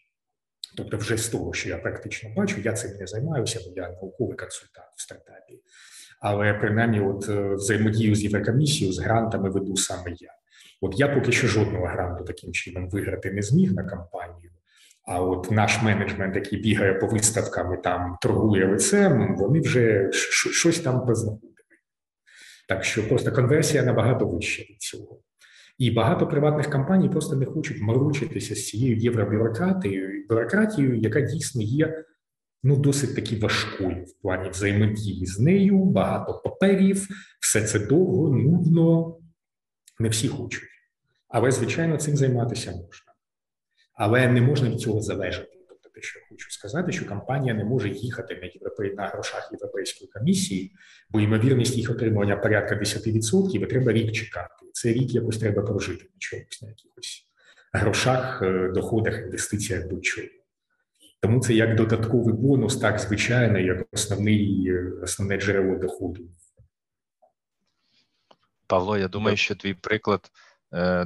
Тобто, 0.77 0.97
вже 0.97 1.17
з 1.17 1.29
того, 1.29 1.53
що 1.53 1.69
я 1.69 1.79
практично 1.79 2.31
бачу, 2.37 2.61
я 2.65 2.73
цим 2.73 2.97
не 2.97 3.07
займаюся, 3.07 3.61
бо 3.67 3.73
я 3.77 3.89
науковий 3.91 4.37
консультант 4.37 4.89
в 4.97 5.03
стартапі. 5.03 5.63
Але 6.21 6.55
принаймні, 6.55 7.01
от 7.01 7.29
е, 7.29 7.55
взаємодію 7.55 8.15
з 8.15 8.23
Єврокомісією, 8.23 8.93
з 8.93 8.99
грантами 8.99 9.51
веду 9.51 9.77
саме 9.77 10.11
я. 10.21 10.44
От 10.85 11.01
я 11.01 11.09
поки 11.09 11.33
що 11.33 11.47
жодного 11.47 11.87
гранту 11.87 12.25
таким 12.25 12.53
чином 12.53 12.89
виграти 12.89 13.33
не 13.33 13.43
зміг 13.43 13.73
на 13.73 13.85
кампанію. 13.85 14.51
А 15.07 15.23
от 15.23 15.51
наш 15.51 15.83
менеджмент, 15.83 16.37
який 16.37 16.59
бігає 16.59 16.95
по 16.95 17.07
виставкам 17.07 17.75
і 17.75 17.83
там 17.83 18.17
торгує 18.23 18.67
лицем, 18.67 19.37
вони 19.37 19.61
вже 19.61 20.11
щось 20.13 20.81
там 20.81 21.07
познаходили. 21.07 21.53
Так 22.69 22.85
що 22.85 23.09
просто 23.09 23.33
конверсія 23.33 23.83
набагато 23.83 24.27
вища 24.27 24.63
від 24.63 24.83
цього. 24.83 25.21
І 25.79 25.91
багато 25.91 26.27
приватних 26.27 26.71
компаній 26.71 27.09
просто 27.09 27.37
не 27.37 27.47
хочуть 27.47 27.83
морочитися 27.83 28.55
з 28.55 28.67
цією 28.67 28.97
євробюрократією, 28.97 30.27
бюрократією, 30.29 30.97
яка 30.97 31.21
дійсно 31.21 31.63
є 31.63 32.05
ну 32.63 32.77
досить 32.77 33.15
таки 33.15 33.37
важкою 33.37 34.05
в 34.05 34.23
плані 34.23 34.51
взаємодії 34.51 35.27
з 35.27 35.41
нею. 35.41 35.85
Багато 35.85 36.41
паперів, 36.45 37.09
все 37.41 37.63
це 37.63 37.79
довго, 37.79 38.29
нудно. 38.29 39.17
Не 39.99 40.09
всі 40.09 40.29
хочуть. 40.29 40.74
Але, 41.35 41.51
звичайно, 41.51 41.97
цим 41.97 42.17
займатися 42.17 42.71
можна. 42.71 43.13
Але 43.95 44.29
не 44.29 44.41
можна 44.41 44.71
від 44.71 44.81
цього 44.81 45.01
залежати. 45.01 45.59
Тобто, 45.69 45.89
те, 45.89 46.01
що 46.03 46.19
я 46.19 46.25
хочу 46.31 46.51
сказати, 46.51 46.93
що 46.93 47.09
компанія 47.09 47.55
не 47.55 47.65
може 47.65 47.89
їхати 47.89 48.35
на 48.35 48.47
європей... 48.47 48.95
на 48.95 49.07
грошах 49.07 49.49
Європейської 49.53 50.11
комісії, 50.11 50.75
бо 51.11 51.21
ймовірність 51.21 51.77
їх 51.77 51.91
отримання 51.91 52.37
порядка 52.37 52.75
10%, 52.75 53.57
і 53.57 53.67
треба 53.67 53.93
рік 53.93 54.13
чекати. 54.13 54.67
Це 54.73 54.93
рік 54.93 55.15
якось 55.15 55.39
треба 55.39 55.63
прожити 55.63 56.05
на 56.05 56.19
чомусь, 56.19 56.63
на 56.63 56.69
якихось 56.69 57.27
грошах, 57.73 58.43
е, 58.43 58.71
доходах, 58.75 59.19
інвестиціях 59.19 59.89
до 59.89 60.01
чого. 60.01 60.29
Тому 61.21 61.41
це 61.41 61.55
як 61.55 61.77
додатковий 61.77 62.35
бонус, 62.35 62.77
так 62.77 62.99
звичайно, 62.99 63.59
як 63.59 63.87
основний, 63.93 64.69
е, 64.69 64.93
основне 65.03 65.41
джерело 65.41 65.79
доходу. 65.79 66.21
Павло, 68.67 68.99
я 68.99 69.09
думаю, 69.09 69.37
що 69.37 69.55
твій 69.55 69.75
приклад 69.75 70.31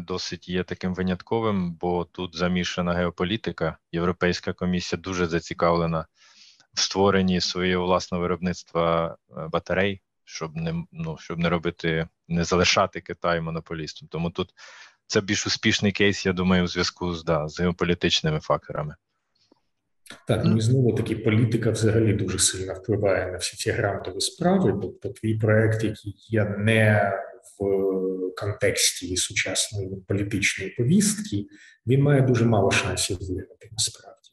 досить 0.00 0.48
є 0.48 0.64
таким 0.64 0.94
винятковим, 0.94 1.72
бо 1.72 2.04
тут 2.04 2.36
замішана 2.36 2.92
геополітика. 2.92 3.78
Європейська 3.92 4.52
комісія 4.52 5.02
дуже 5.02 5.26
зацікавлена 5.26 6.06
в 6.74 6.80
створенні 6.80 7.40
свого 7.40 7.86
власного 7.86 8.22
виробництва 8.22 9.16
батарей 9.52 10.02
щоб 10.28 10.56
не 10.56 10.84
ну, 10.92 11.16
щоб 11.20 11.38
не 11.38 11.48
робити, 11.48 12.08
не 12.28 12.44
залишати 12.44 13.00
Китай 13.00 13.40
монополістом. 13.40 14.08
Тому 14.08 14.30
тут 14.30 14.54
це 15.06 15.20
більш 15.20 15.46
успішний 15.46 15.92
кейс, 15.92 16.26
я 16.26 16.32
думаю, 16.32 16.64
у 16.64 16.66
зв'язку 16.66 17.14
з 17.14 17.24
да, 17.24 17.48
з 17.48 17.60
геополітичними 17.60 18.40
факторами. 18.40 18.94
Так, 20.26 20.44
ну 20.44 20.56
і 20.56 20.60
знову 20.60 20.92
таки 20.92 21.16
політика 21.16 21.70
взагалі 21.70 22.12
дуже 22.12 22.38
сильно 22.38 22.74
впливає 22.74 23.32
на 23.32 23.38
всі 23.38 23.56
ці 23.56 23.70
грантові 23.70 24.20
справи. 24.20 24.78
Тобто, 24.82 25.08
твій 25.08 25.34
проект, 25.34 25.84
який 25.84 26.14
є 26.28 26.44
не 26.44 27.12
в 27.58 28.34
контексті 28.36 29.16
сучасної 29.16 29.96
політичної 30.08 30.70
повістки, 30.70 31.46
він 31.86 32.02
має 32.02 32.20
дуже 32.20 32.44
мало 32.44 32.70
шансів 32.70 33.18
виграти 33.20 33.68
насправді. 33.72 34.30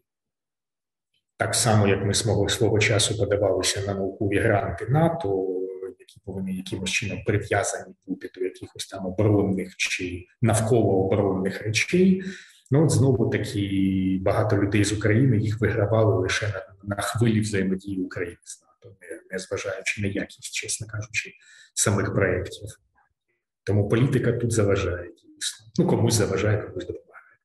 Так 1.37 1.55
само, 1.55 1.87
як 1.87 2.05
ми 2.05 2.13
свого 2.13 2.49
свого 2.49 2.79
часу 2.79 3.17
подавалися 3.17 3.81
на 3.87 3.93
наукові 3.93 4.39
гранти 4.39 4.85
НАТО, 4.89 5.47
які 5.99 6.19
повинні 6.25 6.55
якимось 6.55 6.89
чином 6.89 7.23
прив'язані 7.25 7.93
бути 8.07 8.29
до 8.35 8.41
якихось 8.41 8.87
там 8.87 9.05
оборонних 9.05 9.75
чи 9.75 10.25
навколо 10.41 11.05
оборонних 11.05 11.61
речей. 11.61 12.23
Ну 12.71 12.83
от 12.83 12.91
знову 12.91 13.29
таки 13.29 14.19
багато 14.21 14.57
людей 14.57 14.83
з 14.83 14.93
України 14.93 15.37
їх 15.37 15.61
вигравали 15.61 16.21
лише 16.21 16.47
на, 16.47 16.95
на 16.95 17.01
хвилі 17.01 17.39
взаємодії 17.39 18.01
України 18.01 18.37
з 18.43 18.61
НАТО, 18.61 18.97
не, 19.01 19.21
не 19.31 19.39
зважаючи 19.39 20.01
на 20.01 20.07
якість, 20.07 20.53
чесно 20.53 20.87
кажучи, 20.87 21.31
самих 21.73 22.13
проєктів. 22.13 22.69
Тому 23.65 23.89
політика 23.89 24.31
тут 24.31 24.51
заважає 24.51 25.11
дійсно. 25.11 25.65
Ну 25.77 25.87
комусь 25.87 26.13
заважає, 26.13 26.57
комусь 26.57 26.87
допомагає. 26.87 27.39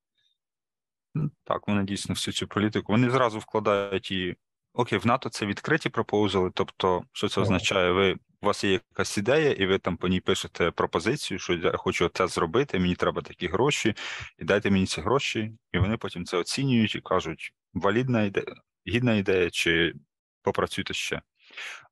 Так, 1.45 1.69
вони 1.69 1.85
дійсно 1.85 2.15
всю 2.15 2.35
цю 2.35 2.49
політику. 2.49 2.93
Вони 2.93 3.11
зразу 3.11 3.39
вкладають 3.39 4.11
і 4.11 4.37
окей, 4.73 4.99
в 4.99 5.07
НАТО 5.07 5.29
це 5.29 5.47
відкриті 5.47 5.89
пропозали. 5.93 6.51
Тобто, 6.55 7.05
що 7.13 7.29
це 7.29 7.41
означає? 7.41 7.93
Ви 7.93 8.17
у 8.43 8.47
вас 8.47 8.65
є 8.65 8.73
якась 8.73 9.19
ідея, 9.19 9.53
і 9.53 9.67
ви 9.67 9.79
там 9.79 9.97
по 9.97 10.09
ній 10.09 10.21
пишете 10.21 10.71
пропозицію, 10.71 11.39
що 11.39 11.55
я 11.55 11.73
хочу 11.73 12.11
це 12.15 12.27
зробити, 12.27 12.79
мені 12.79 12.95
треба 12.95 13.23
такі 13.23 13.47
гроші, 13.47 13.95
і 14.39 14.45
дайте 14.45 14.71
мені 14.71 14.87
ці 14.87 15.01
гроші, 15.01 15.53
і 15.73 15.79
вони 15.79 15.97
потім 15.97 16.25
це 16.25 16.37
оцінюють 16.37 16.95
і 16.95 17.01
кажуть, 17.01 17.55
валідна 17.75 18.23
ідея, 18.23 18.55
гідна 18.89 19.15
ідея, 19.15 19.51
чи 19.51 19.95
попрацюйте 20.43 20.95
ще. 20.95 21.23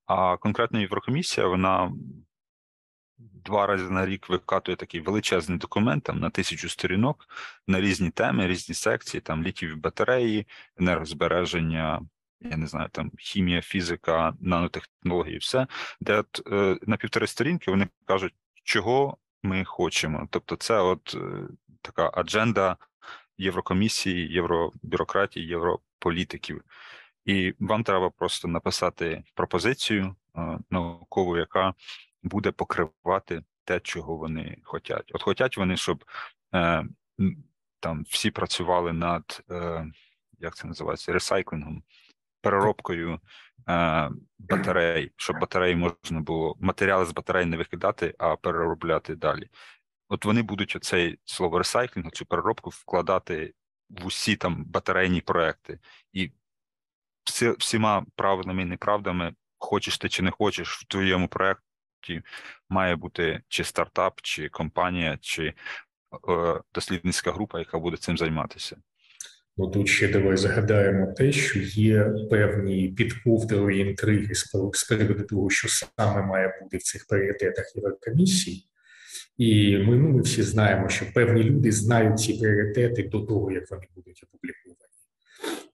А 0.06 0.36
конкретно 0.36 0.80
Єврокомісія, 0.80 1.46
вона 1.46 1.92
два 3.48 3.66
рази 3.66 3.90
на 3.90 4.06
рік 4.06 4.28
викатує 4.28 4.76
такий 4.76 5.00
величезний 5.00 5.58
документ 5.58 6.04
там 6.04 6.20
на 6.20 6.30
тисячу 6.30 6.68
сторінок 6.68 7.28
на 7.66 7.80
різні 7.80 8.10
теми, 8.10 8.46
різні 8.46 8.74
секції, 8.74 9.20
там 9.20 9.42
літіві 9.42 9.74
батареї, 9.74 10.46
енергозбереження 10.78 12.00
я 12.40 12.56
не 12.56 12.66
знаю, 12.66 12.88
там 12.92 13.10
хімія, 13.18 13.62
фізика, 13.62 14.34
нанотехнології, 14.40 15.38
все, 15.38 15.66
де 16.00 16.18
от 16.18 16.42
е, 16.52 16.78
на 16.86 16.96
півтори 16.96 17.26
сторінки 17.26 17.70
вони 17.70 17.88
кажуть, 18.04 18.34
чого 18.64 19.16
ми 19.42 19.64
хочемо. 19.64 20.28
Тобто, 20.30 20.56
це 20.56 20.80
от 20.80 21.14
е, 21.14 21.48
така 21.82 22.10
адженда 22.14 22.76
Єврокомісії, 23.38 24.32
євробюрократії, 24.32 25.46
європолітиків. 25.46 26.62
І 27.24 27.54
вам 27.58 27.84
треба 27.84 28.10
просто 28.10 28.48
написати 28.48 29.24
пропозицію 29.34 30.16
е, 30.36 30.58
наукову, 30.70 31.36
яка 31.36 31.74
буде 32.28 32.52
покривати 32.52 33.42
те, 33.64 33.80
чого 33.80 34.16
вони 34.16 34.56
хочуть. 34.64 35.10
От 35.14 35.22
хочуть 35.22 35.56
вони, 35.56 35.76
щоб 35.76 36.04
е, 36.54 36.84
там 37.80 38.04
всі 38.08 38.30
працювали 38.30 38.92
над, 38.92 39.42
е, 39.50 39.86
як 40.38 40.56
це 40.56 40.68
називається, 40.68 41.12
ресайклингом 41.12 41.82
переробкою 42.40 43.20
е, 43.68 44.10
батарей, 44.38 45.12
щоб 45.16 45.38
батареї 45.40 45.76
можна 45.76 46.20
було 46.20 46.56
матеріали 46.60 47.04
з 47.04 47.12
батарей 47.12 47.44
не 47.46 47.56
викидати, 47.56 48.14
а 48.18 48.36
переробляти 48.36 49.14
далі. 49.14 49.48
От 50.08 50.24
вони 50.24 50.42
будуть 50.42 50.76
оцей 50.76 51.18
слово 51.24 51.58
ресайклінг, 51.58 52.10
цю 52.10 52.26
переробку 52.26 52.70
вкладати 52.70 53.54
в 53.90 54.06
усі 54.06 54.36
там 54.36 54.64
батарейні 54.64 55.20
проекти, 55.20 55.78
і 56.12 56.32
всі, 57.24 57.50
всіма 57.50 58.06
правдами 58.16 58.62
і 58.62 58.64
неправдами, 58.64 59.34
хочеш 59.58 59.98
ти 59.98 60.08
чи 60.08 60.22
не 60.22 60.30
хочеш, 60.30 60.78
в 60.78 60.86
твоєму 60.86 61.28
проект, 61.28 61.62
тоді 62.00 62.22
має 62.68 62.96
бути 62.96 63.40
чи 63.48 63.64
стартап, 63.64 64.20
чи 64.22 64.48
компанія, 64.48 65.18
чи 65.20 65.44
е, 65.44 65.54
дослідницька 66.74 67.32
група, 67.32 67.58
яка 67.58 67.78
буде 67.78 67.96
цим 67.96 68.18
займатися. 68.18 68.76
Ну 69.56 69.68
тут 69.68 69.88
ще 69.88 70.08
давай 70.08 70.36
згадаємо 70.36 71.12
те, 71.12 71.32
що 71.32 71.58
є 71.58 72.12
певні 72.30 72.88
підковдові 72.88 73.78
інтриги 73.78 74.34
з 74.72 74.84
приводу 74.88 75.22
того, 75.22 75.50
що 75.50 75.68
саме 75.68 76.22
має 76.22 76.58
бути 76.62 76.76
в 76.76 76.82
цих 76.82 77.06
пріоритетах 77.06 77.76
Єврокомісії. 77.76 78.64
І 79.38 79.78
ми, 79.78 79.96
ну, 79.96 80.08
ми 80.08 80.22
всі 80.22 80.42
знаємо, 80.42 80.88
що 80.88 81.12
певні 81.14 81.42
люди 81.42 81.72
знають 81.72 82.20
ці 82.20 82.34
пріоритети 82.34 83.02
до 83.02 83.20
того, 83.20 83.50
як 83.50 83.70
вони 83.70 83.86
будуть 83.94 84.24
опубліковані. 84.28 84.78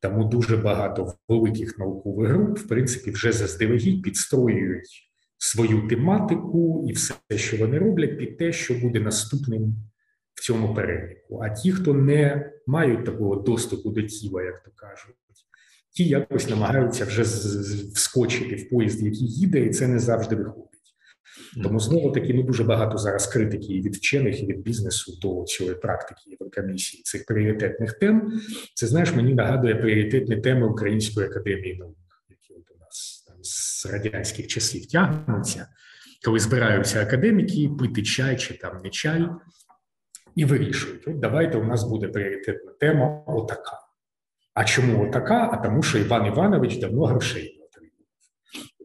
Тому 0.01 0.25
дуже 0.25 0.57
багато 0.57 1.15
великих 1.29 1.79
наукових 1.79 2.31
груп, 2.31 2.59
в 2.59 2.69
принципі, 2.69 3.11
вже 3.11 3.33
заздалегідь 3.33 4.03
підстроюють 4.03 5.11
свою 5.45 5.89
тематику 5.89 6.87
і 6.89 6.93
все, 6.93 7.15
що 7.37 7.57
вони 7.57 7.79
роблять, 7.79 8.19
під 8.19 8.39
те, 8.39 8.53
що 8.53 8.75
буде 8.75 9.01
наступним 9.01 9.75
в 10.35 10.41
цьому 10.41 10.75
переліку. 10.75 11.41
А 11.43 11.51
ті, 11.51 11.73
хто 11.73 11.95
не 11.95 12.51
мають 12.67 13.05
такого 13.05 13.37
доступу 13.37 13.91
до 13.91 14.03
тіла, 14.03 14.43
як 14.43 14.63
то 14.65 14.71
кажуть, 14.77 15.15
ті 15.91 16.05
якось 16.05 16.51
намагаються 16.51 17.05
вже 17.05 17.23
вскочити 17.95 18.57
в 18.57 18.71
поїзд, 18.71 19.03
який 19.03 19.29
їде, 19.29 19.61
і 19.61 19.71
це 19.71 19.89
не 19.89 19.99
завжди 19.99 20.37
виходить. 20.37 20.71
Тому 21.63 21.81
знову 21.81 22.13
таки 22.13 22.35
ну 22.35 22.43
дуже 22.43 22.65
багато 22.65 22.99
зараз 22.99 23.27
критики 23.27 23.73
і 23.73 23.83
від 23.83 23.97
вчених 23.97 24.43
і 24.43 24.47
від 24.47 24.63
бізнесу 24.63 25.13
до 25.23 25.45
цієї 25.47 25.77
практики 25.77 26.21
Єврокомісії 26.27 27.03
цих 27.03 27.27
пріоритетних 27.27 27.93
тем. 27.93 28.41
Це 28.75 28.87
знаєш, 28.87 29.15
мені 29.15 29.35
нагадує 29.35 29.75
пріоритетні 29.75 30.37
теми 30.37 30.67
Української 30.67 31.27
академії 31.27 31.77
наук, 31.79 31.97
які 32.29 32.53
от 32.55 32.77
у 32.77 32.81
нас 32.81 33.25
там 33.29 33.37
з 33.85 33.93
радянських 33.93 34.47
часів 34.47 34.87
тягнуться, 34.87 35.69
коли 36.25 36.39
збираються 36.39 37.03
академіки 37.03 37.71
пити 37.79 38.03
чай 38.03 38.37
чи 38.37 38.55
там 38.55 38.81
не 38.85 38.91
чай, 38.91 39.29
і 40.35 40.45
вирішують: 40.45 41.21
давайте 41.21 41.59
у 41.59 41.65
нас 41.65 41.85
буде 41.85 42.09
пріоритетна 42.09 42.73
тема 42.81 43.25
отака. 43.27 43.81
А 44.55 44.65
чому 44.65 45.09
отака? 45.09 45.51
А 45.53 45.57
тому, 45.57 45.83
що 45.83 45.99
Іван 45.99 46.27
Іванович 46.27 46.77
давно 46.77 47.05
грошей 47.05 47.61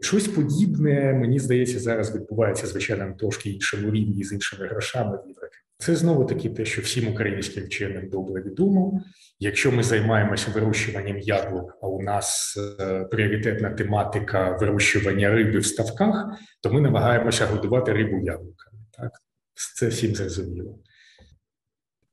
Щось 0.01 0.27
подібне, 0.27 1.13
мені 1.13 1.39
здається, 1.39 1.79
зараз 1.79 2.15
відбувається 2.15 2.67
звичайно 2.67 3.15
трошки 3.19 3.49
іншому 3.49 3.91
рівні 3.91 4.23
з 4.23 4.33
іншими 4.33 4.67
грошами 4.67 5.17
в. 5.17 5.48
Це 5.81 5.95
знову 5.95 6.25
таки 6.25 6.49
те, 6.49 6.65
що 6.65 6.81
всім 6.81 7.11
українським 7.11 7.63
вченим 7.63 8.09
добре 8.09 8.41
відомо. 8.41 9.01
Якщо 9.39 9.71
ми 9.71 9.83
займаємося 9.83 10.51
вирощуванням 10.51 11.17
яблук, 11.17 11.77
а 11.81 11.87
у 11.87 12.01
нас 12.01 12.57
е, 12.79 13.05
пріоритетна 13.11 13.69
тематика 13.69 14.57
вирощування 14.61 15.29
риби 15.29 15.59
в 15.59 15.65
ставках, 15.65 16.25
то 16.61 16.73
ми 16.73 16.81
намагаємося 16.81 17.45
годувати 17.45 17.93
рибу 17.93 18.17
яблуками. 18.17 18.77
Так 18.97 19.11
це 19.75 19.87
всім 19.87 20.15
зрозуміло. 20.15 20.79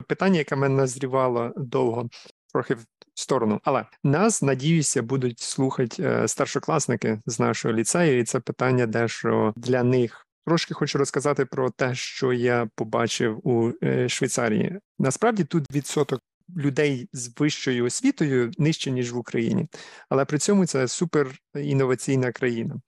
Питання, 0.09 0.39
яке 0.39 0.57
мене 0.57 0.75
назрівало 0.75 1.53
довго, 1.57 2.09
трохи 2.53 2.75
в 2.75 2.85
сторону. 3.15 3.61
Але 3.65 3.85
нас, 4.05 4.43
надіюся, 4.43 5.03
будуть 5.03 5.41
слухати 5.41 6.03
е, 6.03 6.29
старшокласники 6.29 7.21
з 7.27 7.41
нашого 7.41 7.75
ліцею, 7.75 8.19
і 8.19 8.25
це 8.25 8.41
питання 8.41 8.87
дещо 8.87 9.53
для 9.57 9.83
них. 9.83 10.26
Трошки 10.47 10.75
хочу 10.75 10.99
розказати 10.99 11.45
про 11.45 11.71
те, 11.71 11.95
що 11.95 12.33
я 12.33 12.69
побачив 12.75 13.49
у 13.49 13.73
е, 13.83 14.09
Швейцарії. 14.09 14.79
Насправді 14.99 15.45
тут 15.45 15.65
відсоток 15.71 16.21
людей 16.57 17.09
з 17.13 17.41
вищою 17.41 17.85
освітою 17.85 18.53
нижче 18.59 18.91
ніж 18.91 19.13
в 19.13 19.19
Україні, 19.19 19.67
але 20.09 20.25
при 20.25 20.39
цьому 20.39 20.67
це 20.67 20.89
супер 20.89 21.39
інноваційна 21.55 22.33
країна. 22.33 22.81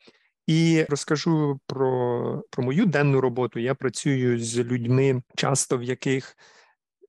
І 0.47 0.87
розкажу 0.88 1.61
про, 1.67 2.43
про 2.50 2.65
мою 2.65 2.87
денну 2.87 3.21
роботу. 3.21 3.61
Я 3.61 3.75
працюю 3.75 4.38
з 4.38 4.59
людьми, 4.59 5.23
часто 5.37 5.79
в 5.79 5.83
яких 5.83 6.37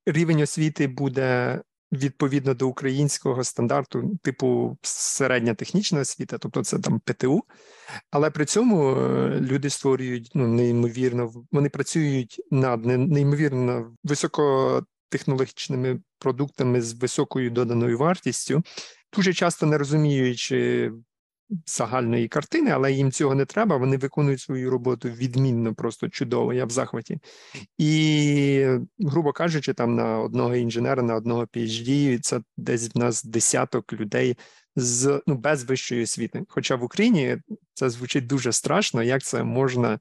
рівень 0.06 0.41
освіти 0.41 0.88
буде 0.88 1.62
відповідно 1.91 2.54
до 2.54 2.67
українського 2.67 3.43
стандарту, 3.43 4.17
типу 4.23 4.78
середня 4.82 5.54
технічна 5.54 5.99
освіта, 5.99 6.38
тобто 6.38 6.63
це 6.63 6.80
там 6.80 6.99
ПТУ, 6.99 7.43
але 8.12 8.30
при 8.30 8.45
цьому 8.45 8.95
е, 8.95 9.39
люди 9.41 9.69
створюють 9.69 10.32
ну, 10.36 10.47
неймовірно, 10.47 11.32
вони 11.52 11.69
працюють 11.69 12.41
над 12.52 12.86
неймовірно 12.86 13.95
високотехнологічними 14.04 15.99
продуктами 16.19 16.82
з 16.82 16.93
високою 16.93 17.49
доданою 17.49 17.97
вартістю, 17.97 18.63
дуже 19.15 19.34
часто 19.34 19.65
не 19.65 19.78
розуміючи 19.78 20.91
загальної 21.65 22.27
картини, 22.27 22.71
але 22.71 22.91
їм 22.91 23.12
цього 23.12 23.35
не 23.35 23.45
треба. 23.45 23.77
Вони 23.77 23.97
виконують 23.97 24.41
свою 24.41 24.69
роботу 24.69 25.09
відмінно, 25.09 25.75
просто 25.75 26.09
чудово. 26.09 26.53
Я 26.53 26.65
в 26.65 26.69
захваті. 26.69 27.19
І, 27.77 28.67
грубо 28.99 29.31
кажучи, 29.31 29.73
там 29.73 29.95
на 29.95 30.19
одного 30.19 30.55
інженера, 30.55 31.03
на 31.03 31.15
одного 31.15 31.41
PhD, 31.41 32.19
це 32.19 32.41
десь 32.57 32.95
в 32.95 32.97
нас 32.97 33.23
десяток 33.23 33.93
людей 33.93 34.38
з 34.75 35.21
ну 35.27 35.35
без 35.35 35.63
вищої 35.63 36.03
освіти. 36.03 36.43
Хоча 36.49 36.75
в 36.75 36.83
Україні 36.83 37.38
це 37.73 37.89
звучить 37.89 38.27
дуже 38.27 38.51
страшно, 38.51 39.03
як 39.03 39.23
це 39.23 39.43
можна 39.43 39.99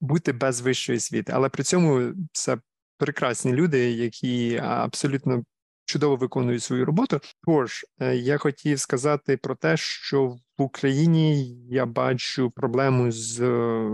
бути 0.00 0.32
без 0.32 0.60
вищої 0.60 0.96
освіти, 0.96 1.32
але 1.34 1.48
при 1.48 1.62
цьому 1.64 2.12
це 2.32 2.58
прекрасні 2.98 3.52
люди, 3.52 3.90
які 3.90 4.56
абсолютно 4.56 5.44
чудово 5.84 6.16
виконують 6.16 6.62
свою 6.62 6.84
роботу. 6.84 7.20
Тож 7.46 7.86
е, 8.00 8.16
я 8.16 8.38
хотів 8.38 8.80
сказати 8.80 9.36
про 9.36 9.54
те, 9.54 9.76
що 9.76 10.36
Україні 10.60 11.56
я 11.70 11.86
бачу 11.86 12.50
проблему 12.50 13.12
з 13.12 13.40
е, 13.40 13.90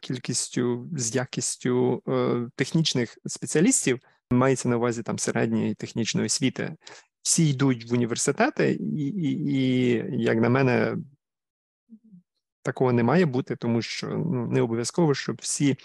кількістю 0.00 0.88
з 0.92 1.14
якістю 1.14 2.02
е, 2.08 2.48
технічних 2.56 3.18
спеціалістів. 3.26 3.98
Мається 4.30 4.68
на 4.68 4.76
увазі 4.76 5.02
там 5.02 5.18
середньої 5.18 5.74
технічної 5.74 6.26
освіти. 6.26 6.76
Всі 7.22 7.48
йдуть 7.50 7.90
в 7.90 7.92
університети, 7.92 8.72
і, 8.72 9.06
і, 9.06 9.52
і 9.52 10.22
як 10.22 10.40
на 10.40 10.48
мене, 10.48 10.96
такого 12.62 12.92
не 12.92 13.02
має 13.02 13.26
бути, 13.26 13.56
тому 13.56 13.82
що 13.82 14.06
ну, 14.08 14.46
не 14.46 14.60
обов'язково, 14.60 15.14
щоб 15.14 15.36
всі 15.40 15.76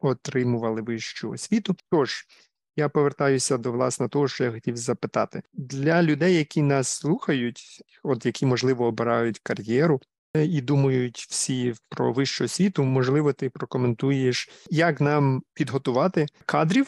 отримували 0.00 0.82
вищу 0.82 1.30
освіту. 1.30 1.76
Тож 1.90 2.26
я 2.76 2.88
повертаюся 2.88 3.58
до 3.58 3.72
власне 3.72 4.08
того, 4.08 4.28
що 4.28 4.44
я 4.44 4.50
хотів 4.50 4.76
запитати 4.76 5.42
для 5.52 6.02
людей, 6.02 6.36
які 6.36 6.62
нас 6.62 6.88
слухають, 6.88 7.82
от 8.02 8.26
які 8.26 8.46
можливо 8.46 8.86
обирають 8.86 9.38
кар'єру. 9.38 10.00
І 10.34 10.60
думають 10.60 11.26
всі 11.30 11.74
про 11.88 12.12
вищу 12.12 12.44
освіту, 12.44 12.84
можливо, 12.84 13.32
ти 13.32 13.50
прокоментуєш, 13.50 14.50
як 14.70 15.00
нам 15.00 15.42
підготувати 15.54 16.26
кадрів, 16.46 16.86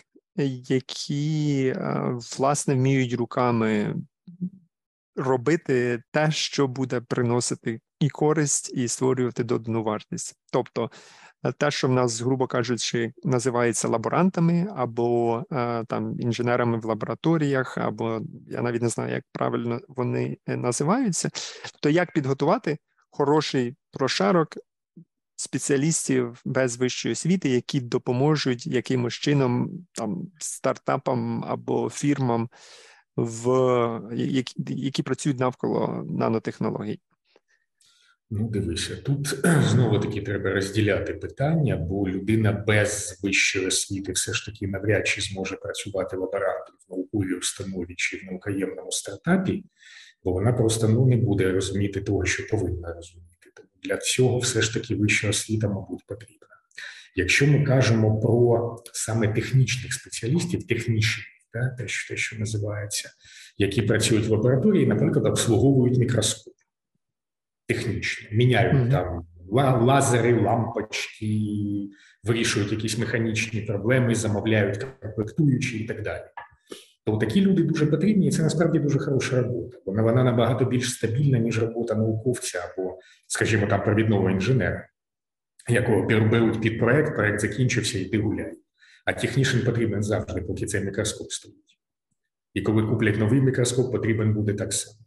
які 0.68 1.74
власне 2.38 2.74
вміють 2.74 3.12
руками 3.12 3.94
робити 5.16 6.02
те, 6.10 6.30
що 6.30 6.68
буде 6.68 7.00
приносити 7.00 7.80
і 8.00 8.10
користь, 8.10 8.72
і 8.74 8.88
створювати 8.88 9.44
додану 9.44 9.82
вартість. 9.82 10.36
Тобто 10.52 10.90
те, 11.52 11.70
що 11.70 11.88
в 11.88 11.90
нас, 11.90 12.20
грубо 12.20 12.46
кажучи, 12.46 13.12
називається 13.24 13.88
лаборантами 13.88 14.68
або 14.76 15.42
е, 15.52 15.85
там 15.85 16.20
інженерами 16.20 16.78
в 16.78 16.85
лабораторіях, 16.85 17.78
або 17.78 18.20
я 18.48 18.62
навіть 18.62 18.83
не 18.83 18.88
знаю, 18.88 19.12
як 19.14 19.24
правильно 19.33 19.80
вони 19.88 20.38
е, 20.46 20.57
називаються, 20.57 21.30
то 21.80 21.90
як 21.90 22.12
підготувати 22.12 22.78
хороший 23.11 23.76
прошарок 23.92 24.48
спеціалістів 25.37 26.40
без 26.44 26.76
вищої 26.76 27.12
освіти, 27.12 27.48
які 27.48 27.80
допоможуть 27.80 28.66
якимось 28.66 29.14
чином 29.14 29.70
там 29.92 30.22
стартапам 30.38 31.44
або 31.44 31.90
фірмам, 31.90 32.48
в 33.16 33.46
які, 34.14 34.54
які 34.68 35.02
працюють 35.02 35.38
навколо 35.38 36.04
нанотехнологій. 36.11 37.00
Ну, 38.30 38.48
дивися, 38.48 38.96
тут 38.96 39.28
знову 39.70 39.98
таки 39.98 40.20
треба 40.20 40.50
розділяти 40.50 41.14
питання, 41.14 41.76
бо 41.76 42.08
людина 42.08 42.52
без 42.52 43.20
вищої 43.22 43.66
освіти 43.66 44.12
все 44.12 44.32
ж 44.32 44.46
таки 44.46 44.66
навряд 44.66 45.06
чи 45.06 45.20
зможе 45.20 45.56
працювати 45.56 46.16
лаборантом 46.16 46.76
в 46.88 46.92
науковій 46.92 47.34
установі 47.34 47.94
чи 47.96 48.16
в 48.16 48.24
наукоємному 48.24 48.92
стартапі, 48.92 49.64
бо 50.24 50.32
вона 50.32 50.52
просто 50.52 50.88
ну 50.88 51.06
не 51.06 51.16
буде 51.16 51.52
розуміти 51.52 52.00
того, 52.00 52.24
що 52.24 52.46
повинна 52.46 52.92
розуміти. 52.94 53.50
Тому 53.56 53.68
для 53.82 53.96
цього 53.96 54.38
все 54.38 54.62
ж 54.62 54.74
таки 54.74 54.94
вища 54.94 55.28
освіта, 55.28 55.68
мабуть, 55.68 56.06
потрібна. 56.06 56.46
Якщо 57.16 57.46
ми 57.46 57.64
кажемо 57.64 58.20
про 58.20 58.76
саме 58.92 59.28
технічних 59.28 59.92
спеціалістів, 59.92 60.66
технічних, 60.66 61.26
те, 61.78 61.88
що 61.88 62.14
те, 62.14 62.20
що 62.20 62.38
називається, 62.38 63.10
які 63.58 63.82
працюють 63.82 64.26
в 64.26 64.30
лабораторії, 64.30 64.87
наприклад, 64.87 65.26
обслуговують 65.26 65.98
мікроскоп 65.98 66.54
технічно, 67.74 68.28
міняють 68.32 68.74
mm-hmm. 68.74 68.90
там 68.90 69.26
лазери, 69.87 70.42
лампочки, 70.42 71.26
вирішують 72.24 72.72
якісь 72.72 72.98
механічні 72.98 73.60
проблеми, 73.60 74.14
замовляють 74.14 74.87
комплектуючі 75.02 75.78
і 75.78 75.87
так 75.87 76.02
далі. 76.02 76.24
То 77.06 77.16
такі 77.16 77.40
люди 77.40 77.62
дуже 77.62 77.87
потрібні, 77.87 78.26
і 78.26 78.30
це 78.30 78.42
насправді 78.42 78.78
дуже 78.78 78.98
хороша 78.98 79.42
робота. 79.42 79.78
Вона 79.87 80.02
вона 80.02 80.24
набагато 80.24 80.64
більш 80.64 80.92
стабільна, 80.92 81.38
ніж 81.38 81.58
робота 81.58 81.94
науковця 81.94 82.58
або, 82.58 82.98
скажімо, 83.26 83.66
там 83.66 83.82
провідного 83.82 84.30
інженера. 84.30 84.88
якого 85.68 86.02
беруть 86.02 86.60
під 86.60 86.78
проект, 86.78 87.14
проект 87.14 87.40
закінчився, 87.40 87.98
і 87.98 88.04
ти 88.04 88.18
гуляй. 88.18 88.52
А 89.04 89.12
технічний 89.12 89.62
потрібен 89.62 90.02
завжди, 90.02 90.40
поки 90.40 90.66
цей 90.66 90.84
мікроскоп 90.84 91.30
стоїть. 91.30 91.78
І 92.54 92.62
коли 92.62 92.82
куплять 92.82 93.18
новий 93.18 93.40
мікроскоп, 93.40 93.92
потрібен 93.92 94.34
буде 94.34 94.54
так 94.54 94.72
само. 94.72 95.03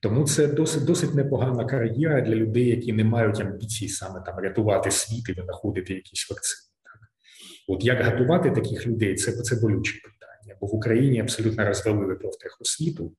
Тому 0.00 0.26
це 0.26 0.46
досить 0.46 0.84
досить 0.84 1.14
непогана 1.14 1.64
кар'єра 1.64 2.20
для 2.20 2.34
людей, 2.34 2.66
які 2.66 2.92
не 2.92 3.04
мають 3.04 3.40
амбіцій 3.40 3.88
саме 3.88 4.20
там 4.20 4.38
рятувати 4.38 4.90
світ 4.90 5.28
і 5.28 5.32
винаходити 5.32 5.94
якісь 5.94 6.30
вакцини. 6.30 6.70
Так? 6.84 7.10
От 7.68 7.84
як 7.84 8.04
готувати 8.04 8.50
таких 8.50 8.86
людей, 8.86 9.14
це 9.14 9.32
це 9.32 9.56
болюче 9.56 10.00
питання. 10.04 10.58
Бо 10.60 10.66
в 10.66 10.74
Україні 10.74 11.20
абсолютно 11.20 11.64
розвалили 11.64 12.14
профтехосвіту, 12.14 13.12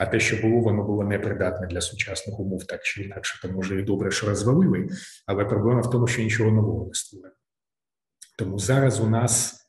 а 0.00 0.06
те, 0.06 0.20
що 0.20 0.36
було, 0.36 0.60
воно 0.60 0.84
було 0.84 1.04
непридатне 1.04 1.66
для 1.66 1.80
сучасних 1.80 2.40
умов, 2.40 2.64
так 2.64 2.82
чи 2.82 3.02
інакше, 3.02 3.42
то 3.42 3.54
може 3.54 3.80
і 3.80 3.82
добре, 3.82 4.10
що 4.10 4.26
розвалили, 4.26 4.88
але 5.26 5.44
проблема 5.44 5.80
в 5.80 5.90
тому, 5.90 6.06
що 6.06 6.22
нічого 6.22 6.50
нового 6.50 6.86
не 6.86 6.94
створено. 6.94 7.34
Тому 8.38 8.58
зараз 8.58 9.00
у 9.00 9.08
нас. 9.08 9.63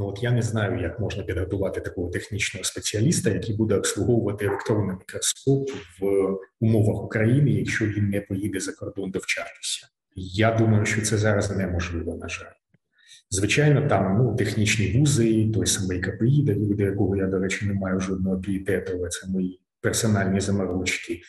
Ну 0.00 0.06
от 0.08 0.22
я 0.22 0.30
не 0.30 0.42
знаю, 0.42 0.82
як 0.82 1.00
можна 1.00 1.22
підготувати 1.22 1.80
такого 1.80 2.10
технічного 2.10 2.64
спеціаліста, 2.64 3.30
який 3.30 3.56
буде 3.56 3.74
обслуговувати 3.74 4.44
електронний 4.44 4.96
мікроскоп 4.96 5.70
в 6.00 6.04
умовах 6.60 7.04
України, 7.04 7.50
якщо 7.50 7.86
він 7.86 8.08
не 8.08 8.20
поїде 8.20 8.60
за 8.60 8.72
кордон 8.72 9.10
довчатися. 9.10 9.86
Я 10.16 10.54
думаю, 10.54 10.86
що 10.86 11.02
це 11.02 11.16
зараз 11.16 11.56
неможливо, 11.56 12.16
на 12.16 12.28
жаль. 12.28 12.52
Звичайно, 13.30 13.88
там 13.88 14.18
ну, 14.18 14.36
технічні 14.36 14.98
вузи, 14.98 15.50
той 15.54 15.66
самий 15.66 16.00
КПІ, 16.00 16.42
до 16.42 16.84
якого 16.84 17.16
я, 17.16 17.26
до 17.26 17.38
речі, 17.38 17.66
не 17.66 17.74
маю 17.74 18.00
жодного 18.00 18.40
пієтету, 18.40 18.92
але 18.98 19.08
це 19.08 19.28
мої 19.28 19.60
персональні 19.80 20.40
заморочки. 20.40 21.20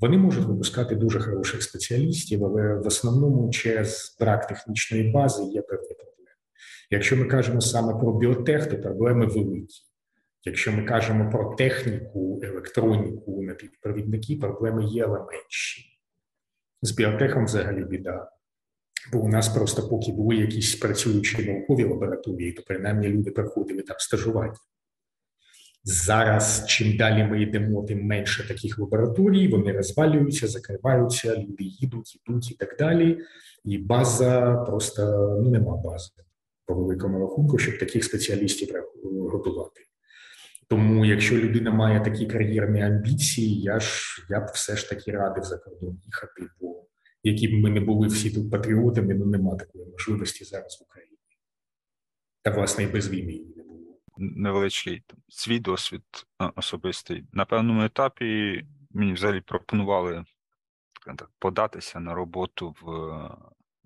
Вони 0.00 0.18
можуть 0.18 0.46
випускати 0.46 0.94
дуже 0.94 1.20
хороших 1.20 1.62
спеціалістів, 1.62 2.44
але 2.44 2.74
в 2.74 2.86
основному 2.86 3.50
через 3.50 4.16
брак 4.20 4.46
технічної 4.46 5.10
бази 5.10 5.42
є 5.42 5.62
певні 5.62 5.94
проблеми. 5.94 6.09
Якщо 6.90 7.16
ми 7.16 7.24
кажемо 7.24 7.60
саме 7.60 8.00
про 8.00 8.18
біотех, 8.18 8.66
то 8.66 8.80
проблеми 8.80 9.26
великі. 9.26 9.74
Якщо 10.44 10.72
ми 10.72 10.84
кажемо 10.84 11.30
про 11.30 11.54
техніку, 11.54 12.40
електроніку, 12.42 13.42
напівпровідники, 13.42 14.36
проблеми 14.36 14.84
є, 14.84 15.04
але 15.04 15.18
менші. 15.18 15.84
З 16.82 16.90
біотехом 16.90 17.44
взагалі 17.44 17.84
біда. 17.84 18.30
Бо 19.12 19.18
у 19.18 19.28
нас 19.28 19.48
просто 19.48 19.88
поки 19.88 20.12
були 20.12 20.36
якісь 20.36 20.74
працюючі 20.74 21.46
наукові 21.46 21.84
лабораторії, 21.84 22.52
то 22.52 22.62
принаймні 22.66 23.08
люди 23.08 23.30
приходили 23.30 23.82
там 23.82 23.96
стажувати. 23.98 24.56
Зараз, 25.84 26.64
чим 26.68 26.96
далі 26.96 27.24
ми 27.24 27.42
йдемо, 27.42 27.84
тим 27.84 28.06
менше 28.06 28.48
таких 28.48 28.78
лабораторій, 28.78 29.48
вони 29.48 29.72
розвалюються, 29.72 30.48
закриваються, 30.48 31.36
люди 31.36 31.64
їдуть, 31.64 32.20
йдуть 32.26 32.50
і 32.50 32.54
так 32.54 32.76
далі. 32.78 33.18
І 33.64 33.78
база 33.78 34.56
просто 34.56 35.02
ну 35.42 35.50
нема 35.50 35.76
бази 35.76 36.10
по 36.70 36.76
великому 36.76 37.20
рахунку, 37.20 37.58
щоб 37.58 37.78
таких 37.78 38.04
спеціалістів 38.04 38.68
готувати. 39.04 39.80
Тому, 40.68 41.04
якщо 41.04 41.36
людина 41.36 41.70
має 41.70 42.00
такі 42.00 42.26
кар'єрні 42.26 42.82
амбіції, 42.82 43.60
я 43.60 43.80
ж 43.80 44.26
я 44.28 44.40
б 44.40 44.44
все 44.54 44.76
ж 44.76 44.88
таки 44.88 45.12
радив 45.12 45.44
за 45.44 45.58
кордон 45.58 46.00
їхати, 46.04 46.46
бо 46.60 46.86
які 47.22 47.48
б 47.48 47.52
ми 47.52 47.70
не 47.70 47.80
були 47.80 48.08
всі 48.08 48.30
тут 48.30 48.50
патріотами, 48.50 49.14
ну 49.14 49.26
нема 49.26 49.56
такої 49.56 49.86
можливості 49.86 50.44
зараз 50.44 50.80
в 50.80 50.84
Україні. 50.84 51.16
Та, 52.42 52.50
власне, 52.50 52.84
і 52.84 52.86
без 52.86 53.08
війни 53.08 53.32
її 53.32 53.54
не 53.56 53.62
було. 53.62 53.98
Невеличкий 54.18 55.02
свій 55.28 55.58
досвід 55.58 56.02
особистий. 56.56 57.24
На 57.32 57.44
певному 57.44 57.84
етапі 57.84 58.62
мені 58.90 59.12
взагалі 59.12 59.40
пропонували 59.40 60.24
так, 61.06 61.30
податися 61.38 62.00
на 62.00 62.14
роботу 62.14 62.74
в 62.82 62.90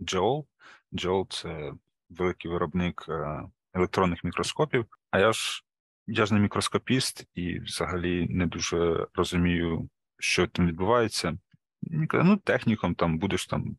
Джеол. 0.04 0.46
Джеол 0.94 1.26
це 1.30 1.72
великий 2.18 2.50
виробник 2.50 3.06
е, 3.08 3.42
електронних 3.74 4.24
мікроскопів. 4.24 4.86
А 5.10 5.18
я 5.18 5.32
ж 5.32 5.64
я 6.06 6.26
ж 6.26 6.34
не 6.34 6.40
мікроскопіст 6.40 7.26
і 7.34 7.58
взагалі 7.58 8.26
не 8.30 8.46
дуже 8.46 9.06
розумію, 9.14 9.88
що 10.18 10.46
там 10.46 10.66
відбувається. 10.66 11.38
Ну, 12.12 12.36
техніком 12.36 12.94
там 12.94 13.18
будеш 13.18 13.46
там 13.46 13.76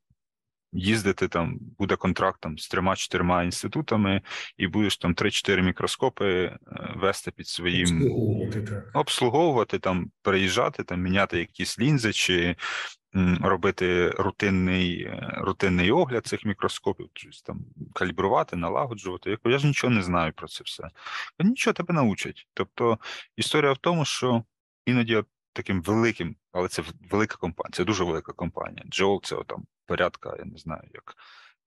їздити, 0.76 1.28
там 1.28 1.60
буде 1.60 1.96
контракт 1.96 2.42
там 2.42 2.58
з 2.58 2.74
трьома-чотирма 2.74 3.44
інститутами, 3.44 4.22
і 4.58 4.68
будеш 4.68 4.98
там 4.98 5.14
три-чотири 5.14 5.62
мікроскопи 5.62 6.26
е, 6.28 6.60
вести 6.96 7.32
під 7.32 7.48
своїм 7.48 7.86
обслуговувати, 7.86 8.84
обслуговувати 8.94 9.80
там, 9.80 10.12
переїжджати, 10.22 10.84
там 10.84 11.02
міняти 11.02 11.40
якісь 11.40 11.80
лінзи 11.80 12.14
чи 12.14 12.56
робити 13.42 14.10
рутинний 14.10 15.02
е, 15.04 15.34
рутинний 15.38 15.92
огляд 15.92 16.26
цих 16.26 16.46
мікроскопів, 16.46 17.10
щось 17.14 17.42
там 17.42 17.66
калібрувати, 17.94 18.56
налагоджувати. 18.56 19.38
Я 19.46 19.58
ж 19.58 19.68
нічого 19.68 19.94
не 19.94 20.02
знаю 20.02 20.34
про 20.34 20.48
це 20.48 20.64
все. 20.64 20.90
Нічого 21.40 21.74
тебе 21.74 21.94
научать. 21.94 22.48
Тобто 22.54 23.00
історія 23.38 23.72
в 23.72 23.78
тому, 23.78 24.06
що 24.06 24.44
іноді 24.86 25.24
таким 25.54 25.82
великим, 25.82 26.36
але 26.52 26.68
це 26.68 26.84
велика 27.12 27.36
компанія, 27.36 27.72
це 27.74 27.84
дуже 27.84 28.04
велика 28.04 28.34
компанія. 28.34 28.84
Джол 28.90 29.22
це 29.24 29.36
там 29.48 29.66
порядка, 29.86 30.36
я 30.40 30.46
не 30.46 30.58
знаю, 30.58 30.90
як 30.94 31.16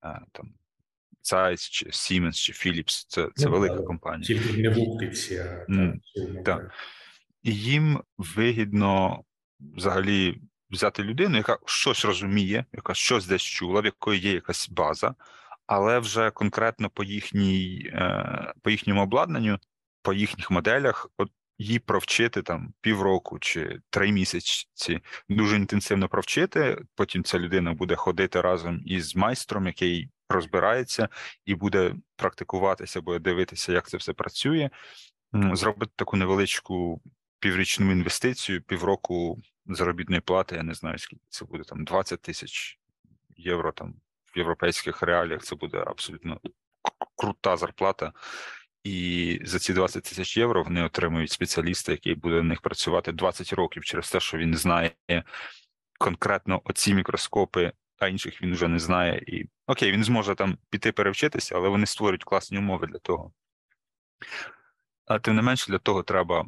е, 0.05 0.21
там. 0.33 0.53
Zeiss, 1.25 1.71
чи 1.71 1.87
Siemens, 1.87 2.33
чи 2.33 2.53
Philips, 2.53 3.05
це 3.09 3.29
це 3.37 3.47
ну, 3.47 3.53
велика 3.53 3.77
так, 3.77 3.85
компанія. 3.87 4.27
Тільки 4.27 4.63
не 4.63 4.69
в 4.69 4.79
оптиці, 4.79 5.37
а 5.39 5.73
mm, 5.73 6.43
так. 6.45 6.73
І 7.43 7.55
їм 7.55 8.03
вигідно 8.19 9.23
взагалі 9.61 10.41
взяти 10.71 11.03
людину, 11.03 11.37
яка 11.37 11.59
щось 11.65 12.05
розуміє, 12.05 12.65
яка 12.73 12.95
щось 12.95 13.27
десь 13.27 13.43
чула, 13.43 13.81
в 13.81 13.85
якої 13.85 14.21
є 14.21 14.33
якась 14.33 14.69
база, 14.69 15.15
але 15.67 15.99
вже 15.99 16.31
конкретно 16.31 16.91
по 16.91 17.05
їхній, 17.05 17.91
е, 17.95 18.53
по 18.63 18.71
їхньому 18.71 19.03
обладнанню, 19.03 19.59
по 20.03 20.13
їхніх 20.13 20.51
моделях, 20.51 21.11
от 21.17 21.31
її 21.59 21.79
провчити 21.79 22.43
там 22.43 22.75
півроку 22.81 23.39
чи 23.39 23.81
три 23.91 24.13
місяці, 24.13 25.01
дуже 25.29 25.57
інтенсивно 25.57 26.09
провчити. 26.09 26.79
Потім 26.95 27.25
ця 27.25 27.39
людина 27.39 27.73
буде 27.73 27.97
ходити 27.97 28.41
разом 28.41 28.83
із 28.87 29.17
майстром, 29.17 29.67
який 29.67 30.11
розбирається, 30.29 31.09
і 31.45 31.55
буде 31.55 31.95
практикуватися, 32.17 33.01
буде 33.01 33.19
дивитися, 33.19 33.73
як 33.73 33.89
це 33.89 33.97
все 33.97 34.13
працює. 34.13 34.71
Зробити 35.53 35.93
таку 35.97 36.17
невеличку 36.17 37.03
піврічну 37.41 37.93
інвестицію, 37.93 38.63
півроку 38.63 39.39
заробітної 39.75 40.21
плати, 40.21 40.57
я 40.57 40.63
не 40.63 40.75
знаю, 40.75 40.99
скільки 40.99 41.25
це 41.29 41.45
буде 41.45 41.65
там 41.65 41.85
20 41.85 42.23
тисяч 42.23 42.79
євро 43.37 43.73
там 43.73 43.95
в 44.35 44.39
європейських 44.39 45.03
реаліях. 45.03 45.43
Це 45.43 45.57
буде 45.57 45.85
абсолютно 45.87 46.41
крута 47.17 47.57
зарплата. 47.57 48.13
І 48.85 49.41
за 49.45 49.59
ці 49.59 49.73
20 49.73 50.03
тисяч 50.03 50.37
євро 50.37 50.63
вони 50.63 50.83
отримують 50.83 51.31
спеціаліста, 51.31 51.93
який 51.93 52.15
буде 52.15 52.37
на 52.37 52.43
них 52.43 52.61
працювати 52.61 53.13
20 53.13 53.53
років 53.53 53.85
через 53.85 54.11
те, 54.11 54.21
що 54.21 54.39
він 54.39 54.55
знає 54.55 54.93
конкретно 55.99 56.61
оці 56.65 56.95
мікроскопи, 56.95 57.73
а 57.99 58.09
інших 58.09 58.43
він 58.43 58.53
вже 58.53 58.69
не 58.69 58.79
знає. 58.79 59.25
І 59.27 59.49
окей, 59.67 59.93
він 59.93 60.05
зможе 60.05 60.35
там 60.35 60.59
піти 60.71 60.93
перевчитися, 60.93 61.57
але 61.57 61.69
вони 61.69 61.87
створюють 61.87 62.25
класні 62.25 62.59
умови 62.59 62.87
для 62.87 62.99
того. 62.99 63.33
А 65.07 65.19
тим 65.19 65.37
не 65.37 65.43
менше, 65.43 65.73
для 65.73 65.79
того 65.79 66.03
треба 66.03 66.47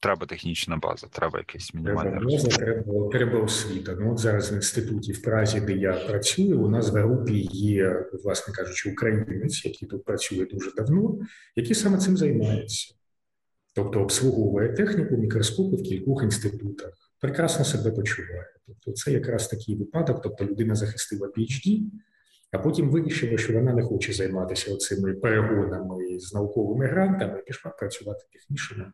треба 0.00 0.26
технічна 0.26 0.76
база, 0.76 1.06
треба 1.12 1.38
якийсь 1.38 1.74
мінімальний 1.74 2.12
Треба 2.12 2.24
база, 2.24 2.48
треба, 2.48 3.08
треба 3.08 3.40
освіта. 3.40 3.96
Ну 4.00 4.12
от 4.12 4.18
зараз 4.18 4.52
в 4.52 4.54
інституті 4.54 5.12
в 5.12 5.22
Празі, 5.22 5.60
де 5.60 5.72
я 5.72 5.92
працюю, 5.92 6.60
у 6.60 6.68
нас 6.68 6.90
в 6.90 6.92
групі 6.92 7.48
є, 7.52 8.06
власне 8.24 8.54
кажучи, 8.54 8.90
українець, 8.90 9.64
який 9.64 9.88
тут 9.88 10.04
працює 10.04 10.46
дуже 10.46 10.70
давно, 10.76 11.18
який 11.56 11.74
саме 11.74 11.98
цим 11.98 12.16
займається. 12.16 12.94
Тобто 13.74 14.00
обслуговує 14.00 14.68
техніку, 14.68 15.16
мікроскопи 15.16 15.76
в 15.76 15.82
кількох 15.82 16.22
інститутах, 16.22 16.90
прекрасно 17.20 17.64
себе 17.64 17.90
почуває. 17.90 18.46
Тобто, 18.66 18.92
це 18.92 19.12
якраз 19.12 19.48
такий 19.48 19.76
випадок, 19.76 20.22
тобто 20.22 20.44
людина 20.44 20.74
захистила 20.74 21.28
PhD, 21.28 21.80
а 22.52 22.58
потім 22.58 22.90
вирішила, 22.90 23.38
що 23.38 23.52
вона 23.52 23.72
не 23.72 23.82
хоче 23.82 24.12
займатися 24.12 24.76
цими 24.76 25.14
перегонами 25.14 26.18
з 26.18 26.34
науковими 26.34 26.86
грантами, 26.86 27.42
пішла 27.46 27.70
працювати 27.70 28.24
технічно 28.32 28.92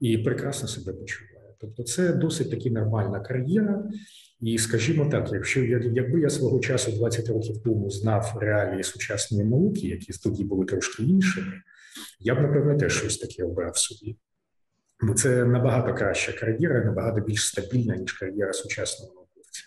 і 0.00 0.18
прекрасно 0.18 0.68
себе 0.68 0.92
почуває. 0.92 1.54
Тобто, 1.60 1.82
це 1.82 2.12
досить 2.12 2.50
таки 2.50 2.70
нормальна 2.70 3.20
кар'єра. 3.20 3.82
І 4.40 4.58
скажімо 4.58 5.06
так, 5.10 5.32
якщо 5.32 5.64
я 5.64 5.78
якби 5.78 6.20
я 6.20 6.30
свого 6.30 6.60
часу 6.60 6.92
20 6.92 7.28
років 7.28 7.62
тому 7.64 7.90
знав 7.90 8.38
реалії 8.40 8.82
сучасної 8.82 9.44
науки, 9.44 9.88
які 9.88 10.12
тоді 10.12 10.44
були 10.44 10.64
трошки 10.64 11.02
іншими, 11.02 11.52
я 12.20 12.34
б 12.34 12.40
напевно 12.40 12.76
теж 12.76 12.98
щось 12.98 13.18
таке 13.18 13.44
обрав 13.44 13.76
собі. 13.76 14.16
Бо 15.00 15.14
це 15.14 15.44
набагато 15.44 15.94
краща 15.94 16.32
кар'єра, 16.32 16.84
набагато 16.84 17.20
більш 17.20 17.46
стабільна, 17.46 17.96
ніж 17.96 18.12
кар'єра 18.12 18.52
сучасного 18.52 19.14
науковця. 19.14 19.62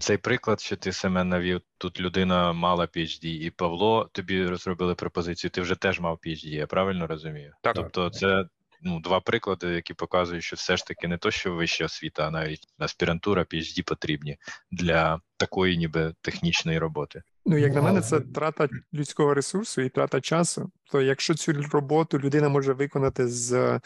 Цей 0.00 0.16
приклад, 0.16 0.60
що 0.60 0.76
ти 0.76 0.92
Семен 0.92 1.28
навів, 1.28 1.60
тут 1.78 2.00
людина 2.00 2.52
мала 2.52 2.84
PhD, 2.84 3.24
і 3.24 3.50
Павло 3.50 4.10
тобі 4.12 4.46
розробили 4.46 4.94
пропозицію. 4.94 5.50
Ти 5.50 5.60
вже 5.60 5.74
теж 5.74 6.00
мав 6.00 6.18
PhD, 6.26 6.46
я 6.46 6.66
правильно 6.66 7.06
розумію? 7.06 7.52
Так. 7.62 7.74
Тобто, 7.74 8.10
це 8.10 8.44
ну, 8.82 9.00
два 9.00 9.20
приклади, 9.20 9.66
які 9.66 9.94
показують, 9.94 10.44
що 10.44 10.56
все 10.56 10.76
ж 10.76 10.86
таки 10.86 11.08
не 11.08 11.18
то, 11.18 11.30
що 11.30 11.54
вища 11.54 11.84
освіта, 11.84 12.26
а 12.26 12.30
навіть 12.30 12.66
аспірантура, 12.78 13.42
PhD 13.42 13.82
потрібні 13.82 14.36
для 14.70 15.20
такої, 15.36 15.78
ніби 15.78 16.14
технічної 16.20 16.78
роботи. 16.78 17.22
Ну, 17.46 17.58
як 17.58 17.74
на 17.74 17.82
мене, 17.82 18.00
це 18.00 18.20
трата 18.20 18.68
людського 18.94 19.34
ресурсу 19.34 19.82
і 19.82 19.88
трата 19.88 20.20
часу. 20.20 20.70
То 20.90 21.02
якщо 21.02 21.34
цю 21.34 21.52
роботу 21.52 22.18
людина 22.18 22.48
може 22.48 22.72
виконати 22.72 23.28
з 23.28 23.80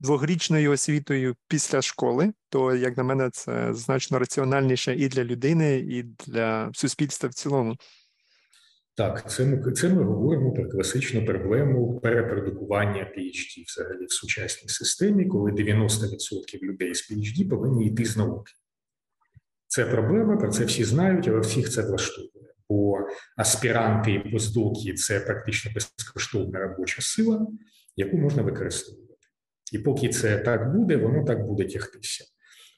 двохрічною 0.00 0.70
освітою 0.70 1.36
після 1.48 1.82
школи, 1.82 2.32
то, 2.48 2.74
як 2.74 2.96
на 2.96 3.02
мене, 3.02 3.30
це 3.30 3.74
значно 3.74 4.18
раціональніше 4.18 4.94
і 4.94 5.08
для 5.08 5.24
людини, 5.24 5.76
і 5.76 6.02
для 6.02 6.70
суспільства 6.74 7.28
в 7.28 7.34
цілому. 7.34 7.76
Так, 8.96 9.30
це 9.30 9.44
ми 9.44 9.72
це 9.72 9.88
ми 9.88 10.04
говоримо 10.04 10.52
про 10.52 10.68
класичну 10.68 11.24
проблему 11.24 12.00
перепродукування 12.00 13.12
PHD 13.16 13.64
взагалі 13.66 14.06
в 14.06 14.12
сучасній 14.12 14.68
системі, 14.68 15.26
коли 15.26 15.50
90% 15.50 16.62
людей 16.62 16.94
з 16.94 17.10
PHD 17.10 17.48
повинні 17.48 17.86
йти 17.86 18.04
з 18.04 18.16
науки. 18.16 18.52
Це 19.66 19.84
проблема, 19.84 20.36
про 20.36 20.48
це 20.48 20.64
всі 20.64 20.84
знають, 20.84 21.28
але 21.28 21.40
всіх 21.40 21.70
це 21.70 21.82
влаштовує. 21.82 22.54
Бо 22.68 22.98
аспіранти 23.36 24.12
і 24.12 24.30
постдоки– 24.30 24.94
це 24.94 25.20
практично 25.20 25.70
безкоштовна 25.74 26.58
робоча 26.58 27.02
сила, 27.02 27.46
яку 27.96 28.16
можна 28.16 28.42
використовувати. 28.42 29.26
І 29.72 29.78
поки 29.78 30.08
це 30.08 30.38
так 30.38 30.76
буде, 30.76 30.96
воно 30.96 31.24
так 31.24 31.46
буде 31.46 31.64
тягтися. 31.64 32.24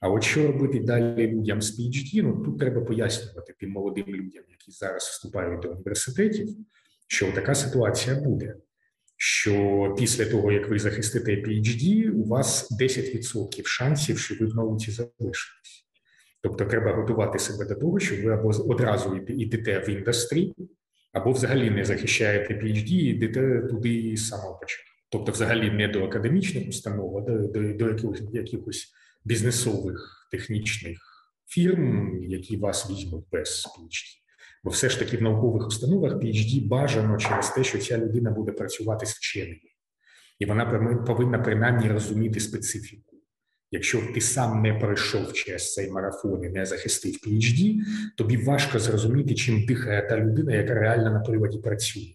А 0.01 0.09
от 0.09 0.25
що 0.25 0.47
робити 0.47 0.81
далі 0.81 1.27
людям 1.27 1.63
з 1.63 1.81
PHD, 1.81 2.23
ну 2.23 2.45
тут 2.45 2.59
треба 2.59 2.81
пояснювати 2.81 3.55
тим 3.61 3.71
молодим 3.71 4.07
людям, 4.07 4.45
які 4.49 4.71
зараз 4.71 5.03
вступають 5.03 5.61
до 5.61 5.71
університетів, 5.71 6.49
що 7.07 7.33
така 7.33 7.55
ситуація 7.55 8.21
буде. 8.21 8.55
Що 9.19 9.95
після 9.99 10.25
того, 10.25 10.53
як 10.53 10.69
ви 10.69 10.79
захистите 10.79 11.33
PHD, 11.33 12.11
у 12.11 12.25
вас 12.25 12.79
10% 12.81 13.65
шансів, 13.65 14.19
що 14.19 14.35
ви 14.41 14.47
в 14.47 14.55
науці 14.55 14.91
залишитесь. 14.91 15.87
Тобто, 16.43 16.65
треба 16.65 16.93
готувати 16.93 17.39
себе 17.39 17.65
до 17.65 17.75
того, 17.75 17.99
що 17.99 18.17
ви 18.25 18.33
або 18.33 18.49
одразу 18.49 19.17
йдете 19.17 19.79
в 19.79 19.89
індустрі, 19.89 20.53
або 21.13 21.31
взагалі 21.31 21.71
не 21.71 21.85
захищаєте 21.85 22.55
PHD 22.55 22.91
і 22.91 23.05
йдете 23.05 23.63
туди 23.71 24.17
з 24.17 24.29
самого 24.29 24.59
початку. 24.59 24.91
Тобто, 25.09 25.33
взагалі 25.33 25.71
не 25.71 25.89
до 25.89 26.05
академічних 26.05 26.69
установ, 26.69 27.19
а 27.19 27.21
до, 27.21 27.39
до, 27.39 27.73
до 27.73 27.89
якихось, 27.89 28.23
якихось 28.33 28.93
бізнесових 29.27 30.29
технічних 30.31 30.99
фірм, 31.47 32.19
які 32.23 32.57
вас 32.57 32.91
візьмуть 32.91 33.25
без 33.33 33.67
PHD. 33.79 34.23
Бо 34.65 34.71
все 34.71 34.89
ж 34.89 34.99
таки 34.99 35.17
в 35.17 35.23
наукових 35.23 35.67
установах 35.67 36.13
PHD 36.13 36.69
бажано 36.69 37.19
через 37.19 37.51
те, 37.51 37.65
що 37.65 37.79
ця 37.79 37.99
людина 37.99 38.31
буде 38.31 38.53
працювати 38.53 39.07
з 39.07 39.11
вченими, 39.11 39.61
і 40.39 40.47
вона 40.47 40.67
повинна 41.07 41.39
принаймні 41.39 41.89
розуміти 41.89 42.41
специфіку. 42.41 43.17
Якщо 43.71 44.03
ти 44.15 44.21
сам 44.21 44.63
не 44.63 44.75
пройшов 44.75 45.33
через 45.33 45.75
цей 45.75 45.91
марафон 45.91 46.45
і 46.45 46.49
не 46.49 46.67
захистив 46.67 47.15
PHD, 47.27 47.77
тобі 48.17 48.37
важко 48.37 48.79
зрозуміти, 48.79 49.35
чим 49.35 49.67
дихає 49.67 50.09
та 50.09 50.21
людина, 50.21 50.55
яка 50.55 50.75
реально 50.75 51.11
на 51.11 51.21
приводі 51.21 51.59
працює. 51.59 52.15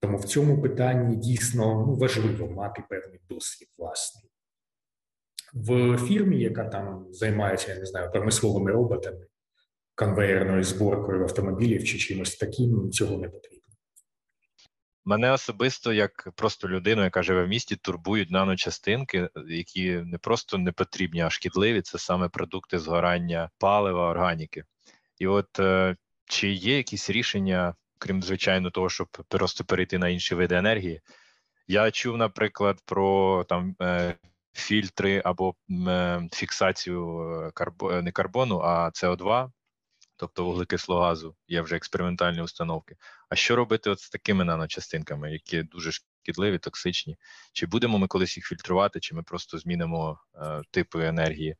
Тому 0.00 0.18
в 0.18 0.24
цьому 0.24 0.62
питанні 0.62 1.16
дійсно 1.16 1.84
ну, 1.86 1.94
важливо 1.94 2.50
мати 2.50 2.82
певний 2.90 3.20
досвід 3.28 3.68
власний. 3.78 4.31
В 5.52 5.98
фірмі, 5.98 6.40
яка 6.40 6.64
там 6.64 7.06
займається, 7.10 7.72
я 7.72 7.78
не 7.78 7.86
знаю, 7.86 8.10
промисловими 8.10 8.72
роботами, 8.72 9.26
конвейерною 9.94 10.64
зборкою 10.64 11.22
автомобілів 11.22 11.84
чи 11.84 11.98
чимось 11.98 12.36
таким, 12.36 12.90
цього 12.90 13.18
не 13.18 13.28
потрібно. 13.28 13.62
Мене 15.04 15.32
особисто, 15.32 15.92
як 15.92 16.28
просто 16.36 16.68
людину, 16.68 17.04
яка 17.04 17.22
живе 17.22 17.44
в 17.44 17.48
місті, 17.48 17.76
турбують 17.76 18.30
наночастинки, 18.30 19.28
які 19.48 19.90
не 19.90 20.18
просто 20.18 20.58
не 20.58 20.72
потрібні, 20.72 21.20
а 21.20 21.30
шкідливі. 21.30 21.82
Це 21.82 21.98
саме 21.98 22.28
продукти 22.28 22.78
згорання 22.78 23.50
палива, 23.58 24.10
органіки. 24.10 24.64
І 25.18 25.26
от 25.26 25.58
е, 25.58 25.96
чи 26.24 26.52
є 26.52 26.76
якісь 26.76 27.10
рішення 27.10 27.74
крім 28.02 28.22
звичайно 28.22 28.70
того, 28.70 28.88
щоб 28.88 29.08
просто 29.28 29.64
перейти 29.64 29.98
на 29.98 30.08
інші 30.08 30.34
види 30.34 30.54
енергії. 30.54 31.00
Я 31.68 31.90
чув, 31.90 32.16
наприклад, 32.16 32.82
про 32.84 33.44
там 33.48 33.76
е, 33.82 34.14
фільтри 34.52 35.22
або 35.24 35.54
е, 35.88 36.28
фіксацію 36.32 37.20
е, 37.20 37.50
карбо, 37.54 38.02
не 38.02 38.12
карбону, 38.12 38.58
а 38.58 38.88
СО2, 38.88 39.50
тобто 40.16 40.44
вуглекислого 40.44 41.00
газу, 41.00 41.34
є 41.48 41.60
вже 41.60 41.76
експериментальні 41.76 42.42
установки. 42.42 42.96
А 43.28 43.34
що 43.34 43.56
робити 43.56 43.90
от 43.90 44.00
з 44.00 44.10
такими 44.10 44.44
наночастинками, 44.44 45.32
які 45.32 45.62
дуже 45.62 45.92
шкідливі, 45.92 46.58
токсичні? 46.58 47.16
Чи 47.52 47.66
будемо 47.66 47.98
ми 47.98 48.06
колись 48.06 48.36
їх 48.36 48.46
фільтрувати, 48.46 49.00
чи 49.00 49.14
ми 49.14 49.22
просто 49.22 49.58
змінимо 49.58 50.18
е, 50.34 50.62
типи 50.70 51.06
енергії? 51.06 51.56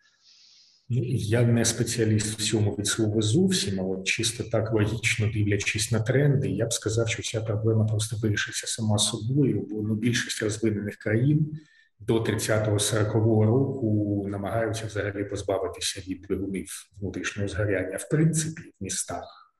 Я 1.14 1.42
не 1.42 1.64
спеціаліст 1.64 2.26
в 2.26 2.42
цьому 2.42 2.70
від 2.70 2.86
слова 2.86 3.22
зовсім, 3.22 3.80
але 3.80 4.02
чисто 4.02 4.44
так 4.44 4.72
логічно 4.72 5.30
дивлячись 5.34 5.92
на 5.92 6.00
тренди, 6.00 6.48
я 6.48 6.66
б 6.66 6.72
сказав, 6.72 7.08
що 7.08 7.22
ця 7.22 7.40
проблема 7.40 7.84
просто 7.84 8.16
вирішиться 8.16 8.66
сама 8.66 8.98
собою, 8.98 9.66
бо 9.70 9.82
ну, 9.82 9.94
більшість 9.94 10.42
розвинених 10.42 10.96
країн 10.96 11.60
до 12.06 12.18
30-40 12.18 13.12
року 13.46 14.26
намагаються 14.28 14.86
взагалі 14.86 15.24
позбавитися 15.24 16.00
від 16.00 16.20
двигунів 16.20 16.68
внутрішнього 17.00 17.48
згоряння, 17.48 17.96
в 17.96 18.08
принципі, 18.08 18.62
в 18.80 18.84
містах. 18.84 19.54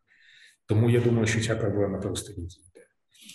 Тому 0.66 0.90
я 0.90 1.00
думаю, 1.00 1.26
що 1.26 1.40
ця 1.40 1.56
проблема 1.56 1.98
просто 1.98 2.32
відійде. 2.32 2.86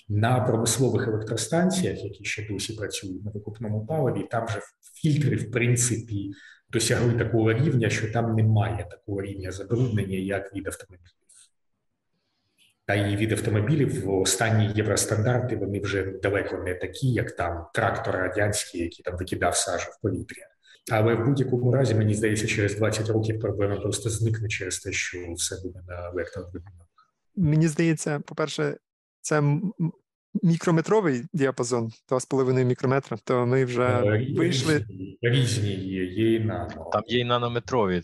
На 0.09 0.39
промислових 0.39 1.07
електростанціях, 1.07 2.03
які 2.03 2.25
ще 2.25 2.47
досі 2.49 2.73
працюють 2.73 3.25
на 3.25 3.31
викупному 3.31 3.85
паливі, 3.85 4.27
там 4.31 4.47
же 4.47 4.59
фільтри, 5.01 5.35
в 5.35 5.51
принципі 5.51 6.31
досягли 6.69 7.13
такого 7.13 7.53
рівня, 7.53 7.89
що 7.89 8.11
там 8.11 8.35
немає 8.35 8.87
такого 8.91 9.21
рівня 9.21 9.51
забруднення, 9.51 10.17
як 10.17 10.55
від 10.55 10.67
автомобілів. 10.67 11.16
Та 12.87 12.95
і 12.95 13.15
від 13.15 13.31
автомобілів 13.31 14.09
останні 14.09 14.71
євростандарти 14.75 15.55
вони 15.55 15.79
вже 15.79 16.03
далеко 16.23 16.57
не 16.57 16.75
такі, 16.75 17.07
як 17.07 17.31
там 17.31 17.65
трактор 17.73 18.15
радянський, 18.15 18.81
який 18.81 19.03
там 19.03 19.17
викидав 19.17 19.55
сажу 19.55 19.89
в 19.91 20.01
повітря. 20.01 20.47
Але 20.91 21.15
в 21.15 21.25
будь-якому 21.25 21.71
разі, 21.71 21.95
мені 21.95 22.13
здається, 22.13 22.47
через 22.47 22.75
20 22.75 23.09
років 23.09 23.39
проблема 23.39 23.75
просто 23.75 24.09
зникне 24.09 24.47
через 24.47 24.79
те, 24.79 24.91
що 24.91 25.17
все 25.33 25.55
буде 25.63 25.79
на 25.87 26.09
електродвигунах. 26.09 26.87
Мені 27.35 27.67
здається, 27.67 28.19
по-перше, 28.19 28.77
це 29.21 29.43
мікрометровий 30.43 31.23
діапазон, 31.33 31.91
2,5 32.11 32.63
мікрометра, 32.63 33.17
то 33.23 33.45
ми 33.45 33.65
вже 33.65 33.83
е, 33.83 34.27
вийшли. 34.35 34.85
Різні 35.21 35.75
є, 35.75 36.05
є 36.05 36.35
і 36.35 36.39
нано. 36.39 36.89
Там 36.93 37.01
є 37.07 37.19
і 37.19 37.23
нанометрові. 37.25 38.01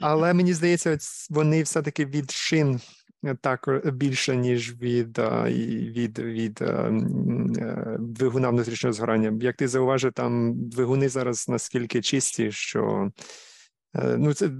Але 0.00 0.34
мені 0.34 0.52
здається, 0.52 0.98
вони 1.30 1.62
все-таки 1.62 2.06
від 2.06 2.30
шин 2.30 2.80
так 3.40 3.82
більше, 3.92 4.36
ніж 4.36 4.80
від 4.82 5.18
від, 5.96 6.18
від 6.18 6.62
е, 6.62 6.90
двигуна 7.98 8.48
внутрішнього 8.48 8.92
згорання. 8.92 9.38
Як 9.40 9.56
ти 9.56 9.68
зауважив, 9.68 10.12
там 10.12 10.52
двигуни 10.68 11.08
зараз 11.08 11.48
наскільки 11.48 12.02
чисті, 12.02 12.52
що 12.52 13.10
е, 13.96 14.16
ну 14.18 14.34
це 14.34 14.50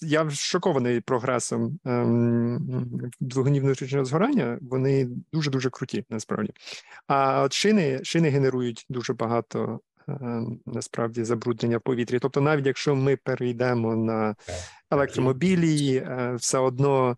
я 0.00 0.30
шокований 0.30 1.00
прогресом 1.00 1.78
ем, 1.84 3.10
двигунів 3.20 3.62
внутрішнього 3.62 4.04
згорання. 4.04 4.58
Вони 4.62 5.08
дуже 5.32 5.50
дуже 5.50 5.70
круті, 5.70 6.04
насправді. 6.10 6.52
А 7.06 7.42
от 7.42 7.52
шини 7.52 8.00
шини 8.02 8.28
генерують 8.28 8.86
дуже 8.88 9.12
багато 9.12 9.80
ем, 10.08 10.60
насправді 10.66 11.24
забруднення 11.24 11.78
в 11.78 11.80
повітрі. 11.80 12.18
Тобто, 12.18 12.40
навіть 12.40 12.66
якщо 12.66 12.94
ми 12.94 13.16
перейдемо 13.16 13.96
на 13.96 14.36
електромобілі, 14.90 15.96
е, 15.96 16.34
все 16.36 16.58
одно. 16.58 17.16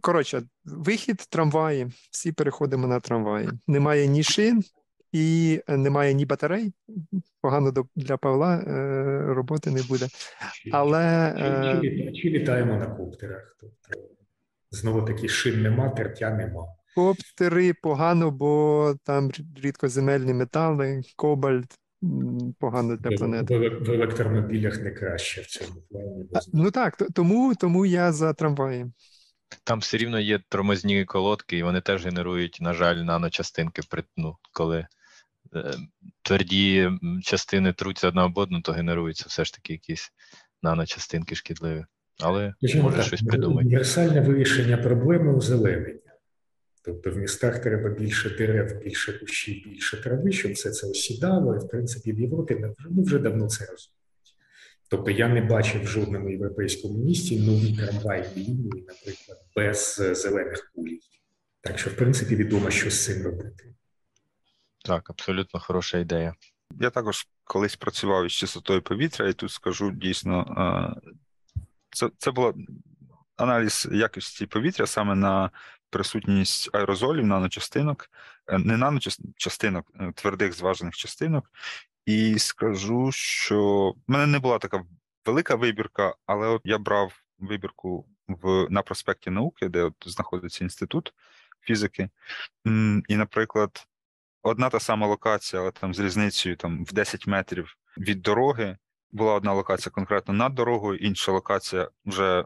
Коротше, 0.00 0.42
вихід 0.64 1.16
трамваї, 1.16 1.86
всі 2.10 2.32
переходимо 2.32 2.86
на 2.86 3.00
трамваї. 3.00 3.48
Немає 3.66 4.06
ні 4.06 4.22
шин, 4.22 4.62
і 5.12 5.60
немає 5.68 6.14
ні 6.14 6.26
батарей. 6.26 6.72
Погано 7.40 7.72
для 7.96 8.16
Павла 8.16 8.56
е, 8.56 9.34
роботи 9.34 9.70
не 9.70 9.82
буде. 9.82 10.08
Але 10.72 11.34
чи, 11.82 11.88
чи, 11.88 11.96
чи, 11.96 12.12
чи 12.12 12.28
літаємо 12.30 12.76
на 12.76 12.86
коптерах? 12.86 13.56
Тобто 13.60 14.00
знову 14.70 15.02
таки 15.02 15.28
шин 15.28 15.62
нема, 15.62 15.88
тертя 15.88 16.30
нема. 16.30 16.66
Коптери 16.94 17.74
погано, 17.82 18.30
бо 18.30 18.94
там 19.04 19.30
рідкоземельні 19.62 20.34
метали, 20.34 21.00
кобальт. 21.16 21.78
Погано 22.58 22.96
для 22.96 23.10
планети. 23.10 23.58
В 23.58 23.90
електромобілях 23.90 24.82
не 24.82 24.90
краще 24.90 25.40
в 25.40 25.46
цьому 25.46 25.80
плані. 25.90 26.28
Ну 26.52 26.70
так, 26.70 26.96
тому 27.14 27.54
тому 27.54 27.86
я 27.86 28.12
за 28.12 28.32
трамваї. 28.32 28.86
Там 29.64 29.78
все 29.78 29.96
рівно 29.96 30.20
є 30.20 30.40
тормозні 30.48 31.04
колодки, 31.04 31.58
і 31.58 31.62
вони 31.62 31.80
теж 31.80 32.04
генерують, 32.04 32.58
на 32.60 32.72
жаль, 32.74 32.96
наночастинки, 32.96 33.82
ну, 34.16 34.36
коли 34.52 34.86
Е, 35.54 35.74
тверді 36.22 36.90
частини 37.22 37.72
труться 37.72 38.08
одна 38.08 38.24
об 38.24 38.38
одну, 38.38 38.60
то 38.60 38.72
генеруються 38.72 39.24
все 39.28 39.44
ж 39.44 39.54
таки 39.54 39.72
якісь 39.72 40.12
наночастинки 40.62 41.34
шкідливі. 41.34 41.84
Але 42.20 42.54
Скажімо 42.58 42.82
може 42.82 42.96
так, 42.96 43.06
щось 43.06 43.22
придумати. 43.22 43.66
Універсальне 43.66 44.20
вирішення 44.20 44.76
проблеми 44.76 45.36
озеленення. 45.36 46.00
Тобто 46.84 47.10
в 47.10 47.16
містах 47.16 47.62
треба 47.62 47.90
більше 47.90 48.30
дерев, 48.30 48.82
більше 48.84 49.18
кущів, 49.18 49.62
більше 49.64 50.02
трави, 50.02 50.32
щоб 50.32 50.52
все 50.52 50.70
це 50.70 50.86
осідало. 50.86 51.56
І 51.56 51.58
в 51.58 51.68
принципі 51.68 52.12
в 52.12 52.20
Європі 52.20 52.64
ну, 52.90 53.02
вже 53.02 53.18
давно 53.18 53.48
це 53.48 53.64
розуміють. 53.64 53.95
Тобто 54.88 55.10
я 55.10 55.28
не 55.28 55.40
бачив 55.40 55.82
в 55.82 55.86
жодному 55.86 56.30
європейському 56.30 56.98
місті 56.98 57.40
нові 57.40 57.76
трамвайні 57.76 58.28
лінії, 58.36 58.86
наприклад, 58.88 59.38
без 59.56 60.02
зелених 60.12 60.72
кулій. 60.74 61.00
Так 61.60 61.78
що, 61.78 61.90
в 61.90 61.96
принципі, 61.96 62.36
відомо, 62.36 62.70
що 62.70 62.90
з 62.90 63.04
цим 63.04 63.22
робити. 63.22 63.74
Так, 64.84 65.10
абсолютно 65.10 65.60
хороша 65.60 65.98
ідея. 65.98 66.34
Я 66.80 66.90
також 66.90 67.28
колись 67.44 67.76
працював 67.76 68.26
із 68.26 68.32
чистотою 68.32 68.82
повітря, 68.82 69.28
і 69.28 69.32
тут 69.32 69.50
скажу 69.50 69.90
дійсно, 69.90 71.00
це 71.90 72.10
це 72.18 72.30
було 72.30 72.54
аналіз 73.36 73.88
якості 73.92 74.46
повітря 74.46 74.86
саме 74.86 75.14
на 75.14 75.50
присутність 75.90 76.70
аерозолів, 76.72 77.26
наночастинок, 77.26 78.10
е, 78.46 78.58
не 78.58 78.76
наночастинок, 78.76 79.86
е, 80.00 80.12
твердих 80.14 80.52
зважених 80.52 80.96
частинок. 80.96 81.50
І 82.06 82.38
скажу, 82.38 83.12
що 83.12 83.90
в 84.08 84.12
мене 84.12 84.26
не 84.26 84.38
була 84.38 84.58
така 84.58 84.84
велика 85.24 85.54
вибірка, 85.54 86.14
але 86.26 86.48
от 86.48 86.62
я 86.64 86.78
брав 86.78 87.12
вибірку 87.38 88.06
в 88.28 88.66
на 88.70 88.82
проспекті 88.82 89.30
науки, 89.30 89.68
де 89.68 89.82
от 89.82 89.94
знаходиться 90.06 90.64
інститут 90.64 91.14
фізики. 91.60 92.08
І, 93.08 93.16
наприклад, 93.16 93.86
одна 94.42 94.70
та 94.70 94.80
сама 94.80 95.06
локація, 95.06 95.62
але 95.62 95.70
там 95.70 95.94
з 95.94 95.98
різницею 95.98 96.56
там 96.56 96.84
в 96.84 96.92
10 96.92 97.26
метрів 97.26 97.76
від 97.98 98.22
дороги. 98.22 98.76
Була 99.10 99.34
одна 99.34 99.52
локація 99.52 99.90
конкретно 99.90 100.34
над 100.34 100.54
дорогою, 100.54 100.98
інша 100.98 101.32
локація 101.32 101.90
вже 102.04 102.44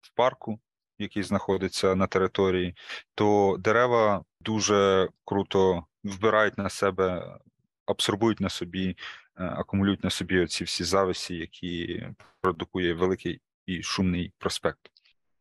в 0.00 0.10
парку, 0.14 0.60
який 0.98 1.22
знаходиться 1.22 1.94
на 1.94 2.06
території, 2.06 2.74
то 3.14 3.56
дерева 3.58 4.24
дуже 4.40 5.08
круто 5.24 5.86
вбирають 6.04 6.58
на 6.58 6.70
себе, 6.70 7.38
абсорбують 7.86 8.40
на 8.40 8.48
собі, 8.48 8.88
е, 8.88 9.44
акумулюють 9.44 10.04
на 10.04 10.10
собі 10.10 10.40
оці 10.40 10.64
всі 10.64 10.84
зависі, 10.84 11.36
які 11.36 12.06
продукує 12.40 12.94
великий 12.94 13.40
і 13.66 13.82
шумний 13.82 14.32
проспект. 14.38 14.90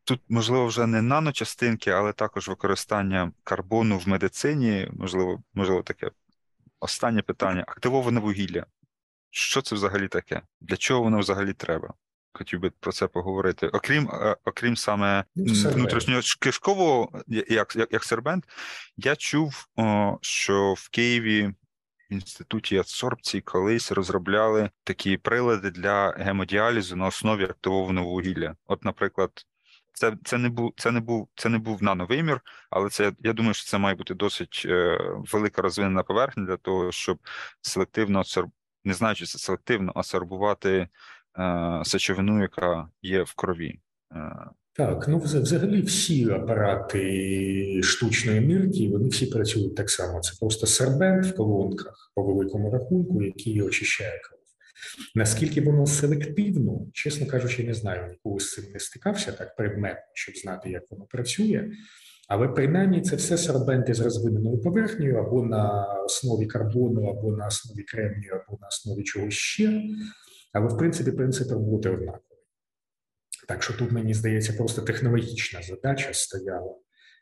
Тут, 0.04 0.22
можливо, 0.30 0.66
вже 0.66 0.88
не 0.88 1.02
наночастинки, 1.02 1.92
але 1.92 2.14
також 2.14 2.48
використання 2.48 3.32
карбону 3.44 3.98
в 3.98 4.08
медицині, 4.08 4.90
можливо, 4.94 5.44
можливо, 5.54 5.84
таке 5.84 6.12
останнє 6.80 7.22
питання: 7.22 7.64
активоване 7.68 8.20
вугілля. 8.20 8.66
Що 9.30 9.62
це 9.62 9.76
взагалі 9.76 10.08
таке? 10.08 10.42
Для 10.62 10.78
чого 10.78 11.02
воно 11.02 11.20
взагалі 11.20 11.54
треба? 11.54 11.94
Хотів 12.34 12.60
би 12.60 12.70
про 12.70 12.92
це 12.92 13.08
поговорити. 13.08 13.68
Окрім 13.68 14.10
е, 14.10 14.38
окрім 14.46 14.78
саме 14.78 15.24
ну, 15.36 15.54
внутрішнього 15.70 16.22
кишкового, 16.40 17.22
як 17.28 17.76
як, 17.76 17.92
як 17.92 18.04
сербент, 18.04 18.44
я 18.98 19.16
чув, 19.16 19.68
о, 19.76 20.18
що 20.22 20.74
в 20.74 20.90
Києві 20.90 21.54
інституті 22.12 22.78
адсорбції 22.78 23.42
колись 23.42 23.92
розробляли 23.92 24.70
такі 24.84 25.18
прилади 25.18 25.72
для 25.72 26.12
гемодіалізу 26.12 26.96
на 26.96 27.06
основі 27.06 27.44
активованого 27.44 28.08
вугілля. 28.08 28.56
От, 28.68 28.86
наприклад, 28.86 29.46
це 29.94 30.18
це 30.24 30.38
не 30.38 30.50
був 30.50 30.74
це 30.78 30.92
не 30.92 31.00
був 31.00 31.30
це 31.36 31.50
не 31.50 31.58
був 31.58 31.84
нановимір, 31.84 32.42
але 32.70 32.90
це 32.90 33.14
я 33.20 33.34
думаю, 33.34 33.54
що 33.54 33.70
це 33.70 33.78
має 33.78 33.96
бути 33.96 34.14
досить 34.14 34.64
е, 34.66 35.00
велика 35.32 35.62
розвинена 35.62 36.04
поверхня 36.04 36.46
для 36.46 36.58
того, 36.58 36.92
щоб 36.92 37.20
селективно 37.62 38.24
не 38.84 38.94
знаю, 38.94 39.16
чи 39.16 39.26
це 39.26 39.38
селективно 39.38 39.92
асорбувати 39.96 40.88
е, 41.40 41.82
сечовину, 41.86 42.42
яка 42.42 42.90
є 43.02 43.24
в 43.24 43.34
крові. 43.34 43.80
Е. 44.12 44.50
Так, 44.74 45.08
ну 45.08 45.18
взагалі 45.20 45.82
всі 45.82 46.30
апарати 46.30 47.82
штучної 47.84 48.38
енергії, 48.38 48.92
вони 48.92 49.10
всі 49.10 49.26
працюють 49.26 49.76
так 49.76 49.90
само. 49.90 50.20
Це 50.20 50.32
просто 50.40 50.68
сербент 50.68 51.26
в 51.26 51.36
колонках 51.36 52.12
по 52.16 52.24
великому 52.24 52.72
рахунку, 52.72 53.24
який 53.24 53.62
очищає 53.62 54.20
кров. 54.24 54.40
Наскільки 55.16 55.62
воно 55.62 55.86
селективно, 55.86 56.88
чесно 56.94 57.28
кажучи, 57.28 57.64
не 57.64 57.74
знаю, 57.74 58.10
ніколи 58.10 58.40
з 58.40 58.52
цим 58.54 58.64
не 58.74 58.80
стикався 58.80 59.32
так 59.32 59.56
предметно, 59.56 60.12
щоб 60.14 60.36
знати, 60.38 60.70
як 60.70 60.84
воно 60.92 61.06
працює. 61.06 61.72
Але 62.28 62.48
принаймні 62.48 63.02
це 63.02 63.16
все 63.16 63.38
сорбенти 63.38 63.94
з 63.94 64.00
розвиненою 64.00 64.62
поверхнею 64.62 65.18
або 65.18 65.44
на 65.44 65.84
основі 66.06 66.46
карбону, 66.46 67.10
або 67.10 67.32
на 67.32 67.48
основі 67.48 67.84
кремнію, 67.84 68.34
або 68.34 68.58
на 68.62 68.68
основі 68.68 69.04
чогось 69.04 69.34
ще. 69.34 69.82
Але 70.54 70.68
в 70.68 70.78
принципі 70.78 71.12
принцип 71.12 71.52
роботи 71.52 71.90
однаковий. 71.90 72.31
Так 73.52 73.64
що 73.64 73.74
тут, 73.74 73.92
мені 73.92 74.14
здається, 74.14 74.54
просто 74.54 74.82
технологічна 74.82 75.62
задача 75.62 76.14
стояла 76.14 76.76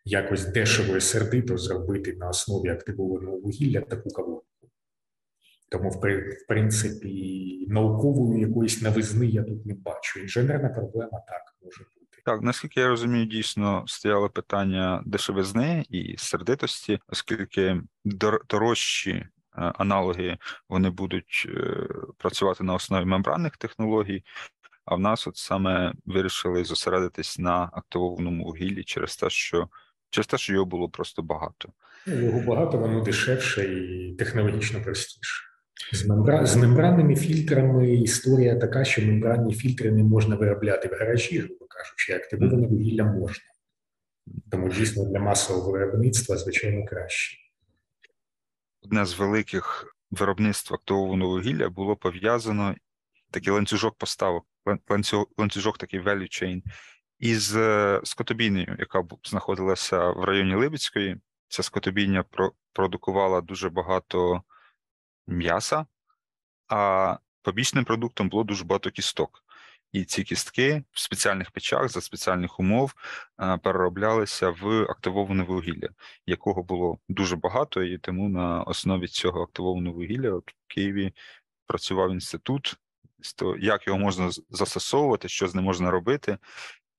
якось 0.05 0.45
дешево 0.45 0.97
і 0.97 1.01
сердито 1.01 1.57
зробити 1.57 2.15
на 2.19 2.29
основі 2.29 2.69
активованого 2.69 3.37
вугілля 3.37 3.81
таку 3.81 4.09
колонку. 4.09 4.45
Тому, 5.71 5.89
в 5.89 5.99
принципі, 6.47 7.65
наукової 7.69 8.41
якоїсь 8.41 8.81
новизни 8.81 9.25
я 9.25 9.43
тут 9.43 9.65
не 9.65 9.73
бачу. 9.73 10.19
Інженерна 10.19 10.69
проблема 10.69 11.19
так 11.27 11.41
може 11.61 11.83
бути. 11.83 12.21
Так, 12.25 12.41
наскільки 12.41 12.79
я 12.79 12.87
розумію, 12.87 13.25
дійсно 13.25 13.83
стояло 13.87 14.29
питання 14.29 15.03
дешевизни 15.05 15.85
і 15.89 16.15
сердитості, 16.17 16.99
оскільки 17.07 17.81
дорожчі 18.49 19.11
е, 19.11 19.27
аналоги 19.53 20.37
вони 20.69 20.89
будуть 20.89 21.47
е, 21.49 21.87
працювати 22.17 22.63
на 22.63 22.73
основі 22.73 23.05
мембранних 23.05 23.57
технологій. 23.57 24.23
А 24.89 24.95
в 24.95 24.99
нас 24.99 25.27
от 25.27 25.37
саме 25.37 25.93
вирішили 26.05 26.63
зосередитись 26.63 27.39
на 27.39 27.69
активованому 27.73 28.43
вугіллі 28.43 28.83
через 28.83 29.17
те, 29.17 29.29
що 29.29 29.69
через 30.09 30.27
те, 30.27 30.37
що 30.37 30.53
його 30.53 30.65
було 30.65 30.89
просто 30.89 31.21
багато. 31.21 31.69
Ну, 32.07 32.25
його 32.25 32.39
багато, 32.39 32.77
воно 32.77 33.01
дешевше 33.01 33.73
і 33.73 34.15
технологічно 34.15 34.81
простіше. 34.81 35.45
З 35.93 36.05
мембра... 36.05 36.45
з 36.45 36.55
мембранними 36.55 37.15
фільтрами 37.15 37.93
історія 37.93 38.55
така, 38.55 38.85
що 38.85 39.01
мембранні 39.01 39.53
фільтри 39.53 39.91
не 39.91 40.03
можна 40.03 40.35
виробляти 40.35 40.87
в 40.87 40.91
гаражі, 40.91 41.39
грубо 41.39 41.65
кажучи, 41.65 42.13
активоване 42.13 42.67
вугілля 42.67 43.03
можна. 43.03 43.45
Тому 44.51 44.69
дійсно 44.69 45.05
для 45.05 45.19
масового 45.19 45.71
виробництва, 45.71 46.37
звичайно, 46.37 46.85
краще. 46.85 47.37
Одне 48.81 49.05
з 49.05 49.19
великих 49.19 49.95
виробництв 50.11 50.73
активованого 50.73 51.31
вугілля 51.31 51.69
було 51.69 51.95
пов'язано 51.95 52.75
такий 53.31 53.53
ланцюжок 53.53 53.97
поставок, 53.97 54.45
ланцюжок 55.37 55.77
такий 55.77 56.01
value 56.01 56.43
chain, 56.43 56.61
із 57.19 57.55
е, 57.55 58.01
скотобійнею, 58.03 58.75
яка 58.79 59.03
знаходилася 59.23 60.09
в 60.09 60.23
районі 60.23 60.55
Либецької. 60.55 61.17
Ця 61.47 61.63
скотобійня 61.63 62.23
продукувала 62.73 63.41
дуже 63.41 63.69
багато 63.69 64.43
м'яса, 65.27 65.85
а 66.67 67.17
побічним 67.41 67.85
продуктом 67.85 68.29
було 68.29 68.43
дуже 68.43 68.63
багато 68.63 68.91
кісток. 68.91 69.43
І 69.91 70.05
ці 70.05 70.23
кістки 70.23 70.83
в 70.91 70.99
спеціальних 70.99 71.51
печах 71.51 71.89
за 71.89 72.01
спеціальних 72.01 72.59
умов 72.59 72.93
е, 73.39 73.57
перероблялися 73.57 74.49
в 74.49 74.83
активоване 74.83 75.43
вугілля, 75.43 75.89
якого 76.25 76.63
було 76.63 76.99
дуже 77.09 77.35
багато, 77.35 77.83
і 77.83 77.97
тому 77.97 78.29
на 78.29 78.63
основі 78.63 79.07
цього 79.07 79.43
активованого 79.43 79.95
вугілля 79.95 80.31
от 80.31 80.51
в 80.51 80.55
Києві 80.67 81.13
працював 81.65 82.11
інститут, 82.11 82.75
як 83.59 83.87
його 83.87 83.99
можна 83.99 84.29
застосовувати, 84.49 85.29
що 85.29 85.47
з 85.47 85.55
ним 85.55 85.63
можна 85.63 85.91
робити, 85.91 86.37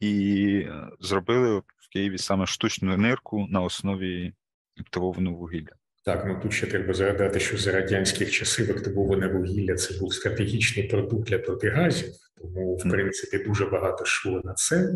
і 0.00 0.44
е, 0.66 0.88
зробили 1.00 1.59
в 1.59 1.88
Києві 1.92 2.18
саме 2.18 2.46
штучну 2.46 2.96
нирку 2.96 3.46
на 3.50 3.61
основі 3.61 4.33
активованого 4.80 5.37
вугілля. 5.37 5.72
Так, 6.04 6.24
ну 6.26 6.40
тут 6.42 6.52
ще 6.52 6.66
треба 6.66 6.94
згадати, 6.94 7.40
що 7.40 7.56
за 7.56 7.72
радянських 7.72 8.30
часів 8.30 8.70
активоване 8.70 9.28
вугілля 9.28 9.74
це 9.74 9.98
був 9.98 10.14
стратегічний 10.14 10.88
продукт 10.88 11.28
для 11.28 11.38
протигазів, 11.38 12.12
тому 12.38 12.76
в 12.76 12.83
принципі 12.90 13.44
дуже 13.44 13.66
багато 13.66 14.04
йшло 14.04 14.40
на 14.44 14.54
це, 14.54 14.92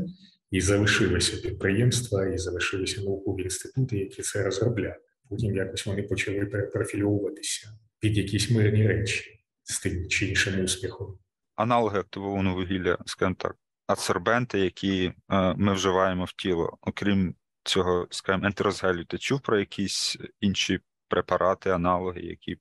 і 0.51 0.61
залишилися 0.61 1.37
підприємства, 1.37 2.27
і 2.27 2.39
залишилися 2.39 3.03
наукові 3.03 3.43
інститути, 3.43 3.99
які 3.99 4.23
це 4.23 4.45
розробляли. 4.45 4.97
Потім 5.29 5.57
якось 5.57 5.87
вони 5.87 6.03
почали 6.03 6.47
перепрофільовуватися 6.47 7.69
під 8.01 8.17
якісь 8.17 8.51
мирні 8.51 8.87
речі 8.87 9.34
з 9.65 9.81
тим 9.81 10.09
чи 10.09 10.27
іншим 10.27 10.65
успіхом. 10.65 11.19
Аналоги 11.57 11.99
активованого 11.99 12.57
вугілля, 12.57 12.99
скажімо 13.07 13.37
так, 13.39 13.57
адсорбенти, 13.87 14.59
які 14.59 15.13
е, 15.33 15.55
ми 15.57 15.75
вживаємо 15.75 16.25
в 16.25 16.33
тіло, 16.33 16.79
окрім 16.81 17.35
цього, 17.65 18.07
скажімо, 18.11 18.47
ентерозгелю, 18.47 19.05
ти 19.05 19.19
чув 19.19 19.41
про 19.41 19.59
якісь 19.59 20.17
інші 20.41 20.81
препарати, 21.09 21.71
аналоги, 21.71 22.21
які 22.21 22.55
б 22.55 22.59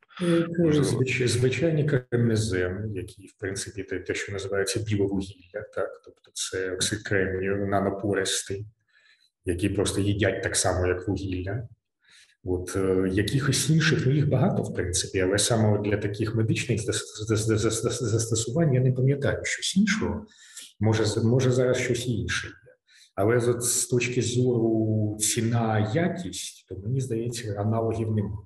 можливо... 0.60 1.04
звичайні 1.28 1.86
карнезем, 1.86 2.92
які 2.96 3.28
в 3.28 3.34
принципі 3.40 3.84
те, 3.84 4.00
те, 4.00 4.14
що 4.14 4.32
називається 4.32 4.80
біловугілля, 4.80 5.62
так 5.76 6.02
тобто 6.06 6.32
це 6.34 6.72
оксид 6.72 7.04
кремнію, 7.04 7.68
нанопористий, 7.68 8.66
які 9.46 9.70
просто 9.70 10.02
їдять 10.02 10.44
так 10.44 10.56
само, 10.56 10.88
як 10.88 11.08
вугілля. 11.08 11.68
От 12.46 12.76
е, 12.76 13.10
якихось 13.12 13.70
інших, 13.70 14.06
ну 14.06 14.12
їх 14.12 14.30
багато, 14.30 14.64
в 14.64 14.74
принципі, 14.74 15.20
але 15.20 15.38
саме 15.38 15.80
для 15.80 15.98
таких 15.98 16.36
медичних 16.36 16.82
застосувань 18.02 18.74
я 18.74 18.82
не 18.82 18.92
пам'ятаю 18.92 19.46
щось 19.46 19.78
іншого. 19.78 20.26
Може, 20.80 21.22
може 21.24 21.52
зараз 21.52 21.78
щось 21.78 22.08
інше. 22.08 22.48
є. 22.48 22.54
Але 23.16 23.62
з 23.62 23.86
точки 23.86 24.22
зору 24.22 25.18
ціна 25.20 25.92
якість, 25.96 26.66
то 26.70 26.76
мені 26.76 27.02
здається, 27.02 27.56
аналогів 27.58 28.12
немає. 28.12 28.38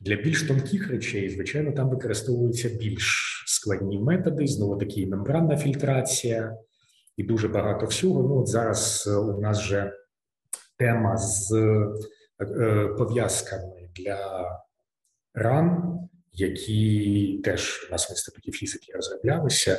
Для 0.00 0.16
більш 0.16 0.42
тонких 0.42 0.88
речей, 0.88 1.30
звичайно, 1.30 1.72
там 1.72 1.90
використовуються 1.90 2.68
більш 2.68 3.44
складні 3.46 3.98
методи, 3.98 4.46
знову 4.46 4.76
таки 4.76 5.06
мембранна 5.06 5.56
фільтрація, 5.56 6.56
і 7.16 7.24
дуже 7.24 7.48
багато 7.48 7.86
всього. 7.86 8.22
Ну, 8.22 8.40
от 8.40 8.48
зараз 8.48 9.04
е, 9.06 9.16
у 9.16 9.40
нас 9.40 9.60
же 9.60 9.92
тема 10.78 11.16
з 11.16 11.52
пов'язками 12.98 13.88
для 13.94 14.48
ран, 15.34 15.98
які 16.32 17.40
теж 17.44 17.86
у 17.88 17.92
нас 17.92 18.10
в 18.10 18.12
інституті 18.12 18.52
фізики 18.52 18.92
розроблялися. 18.92 19.78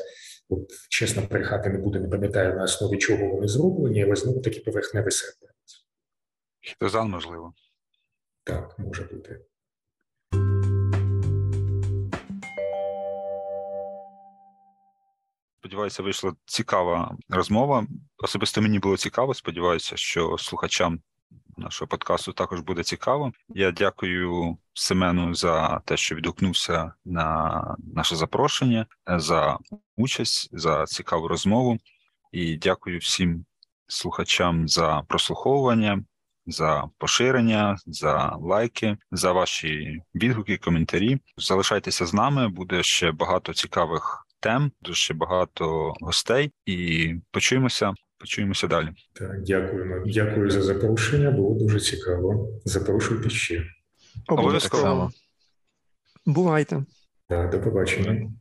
От 0.49 0.71
чесно 0.89 1.21
брехати 1.21 1.69
не 1.69 1.77
буду, 1.77 1.99
не 1.99 2.07
пам'ятаю 2.07 2.55
на 2.55 2.63
основі 2.63 2.97
чого 2.97 3.27
вони 3.27 3.47
зроблені, 3.47 4.03
але 4.03 4.15
знову 4.15 4.41
таки 4.41 4.59
поверхневий 4.59 5.11
сервер. 5.11 5.51
Хітозан, 6.61 7.09
можливо. 7.09 7.53
Так, 8.43 8.79
може 8.79 9.03
бути. 9.03 9.39
Сподіваюся, 15.59 16.03
вийшла 16.03 16.33
цікава 16.45 17.17
розмова. 17.29 17.87
Особисто 18.17 18.61
мені 18.61 18.79
було 18.79 18.97
цікаво. 18.97 19.33
Сподіваюся, 19.33 19.97
що 19.97 20.37
слухачам 20.37 21.01
нашого 21.57 21.87
подкасту 21.87 22.33
також 22.33 22.59
буде 22.59 22.83
цікаво. 22.83 23.31
Я 23.49 23.71
дякую 23.71 24.57
Семену 24.73 25.33
за 25.35 25.79
те, 25.85 25.97
що 25.97 26.15
відгукнувся 26.15 26.93
на 27.05 27.75
наше 27.95 28.15
запрошення, 28.15 28.85
за 29.07 29.57
участь, 29.97 30.49
за 30.51 30.85
цікаву 30.85 31.27
розмову. 31.27 31.77
І 32.31 32.57
дякую 32.57 32.99
всім 32.99 33.45
слухачам 33.87 34.67
за 34.67 35.03
прослуховування, 35.07 36.03
за 36.45 36.89
поширення, 36.97 37.77
за 37.85 38.35
лайки, 38.41 38.97
за 39.11 39.31
ваші 39.31 40.01
відгуки, 40.15 40.57
коментарі. 40.57 41.17
Залишайтеся 41.37 42.05
з 42.05 42.13
нами, 42.13 42.49
буде 42.49 42.83
ще 42.83 43.11
багато 43.11 43.53
цікавих 43.53 44.27
тем, 44.39 44.71
дуже 44.81 45.13
багато 45.13 45.93
гостей, 46.01 46.51
і 46.65 47.13
почуємося. 47.31 47.93
Почуємося 48.19 48.67
далі. 48.67 48.89
Так, 49.13 49.43
дякуємо. 49.43 50.05
Дякую 50.05 50.49
за 50.49 50.61
запрошення. 50.61 51.31
Було 51.31 51.55
дуже 51.59 51.79
цікаво. 51.79 52.49
Запрошуйте 52.65 53.29
ще. 53.29 53.63
Обов'язково. 54.27 55.11
Бувайте. 56.25 56.85
Так, 57.29 57.49
до 57.49 57.61
побачення. 57.61 58.31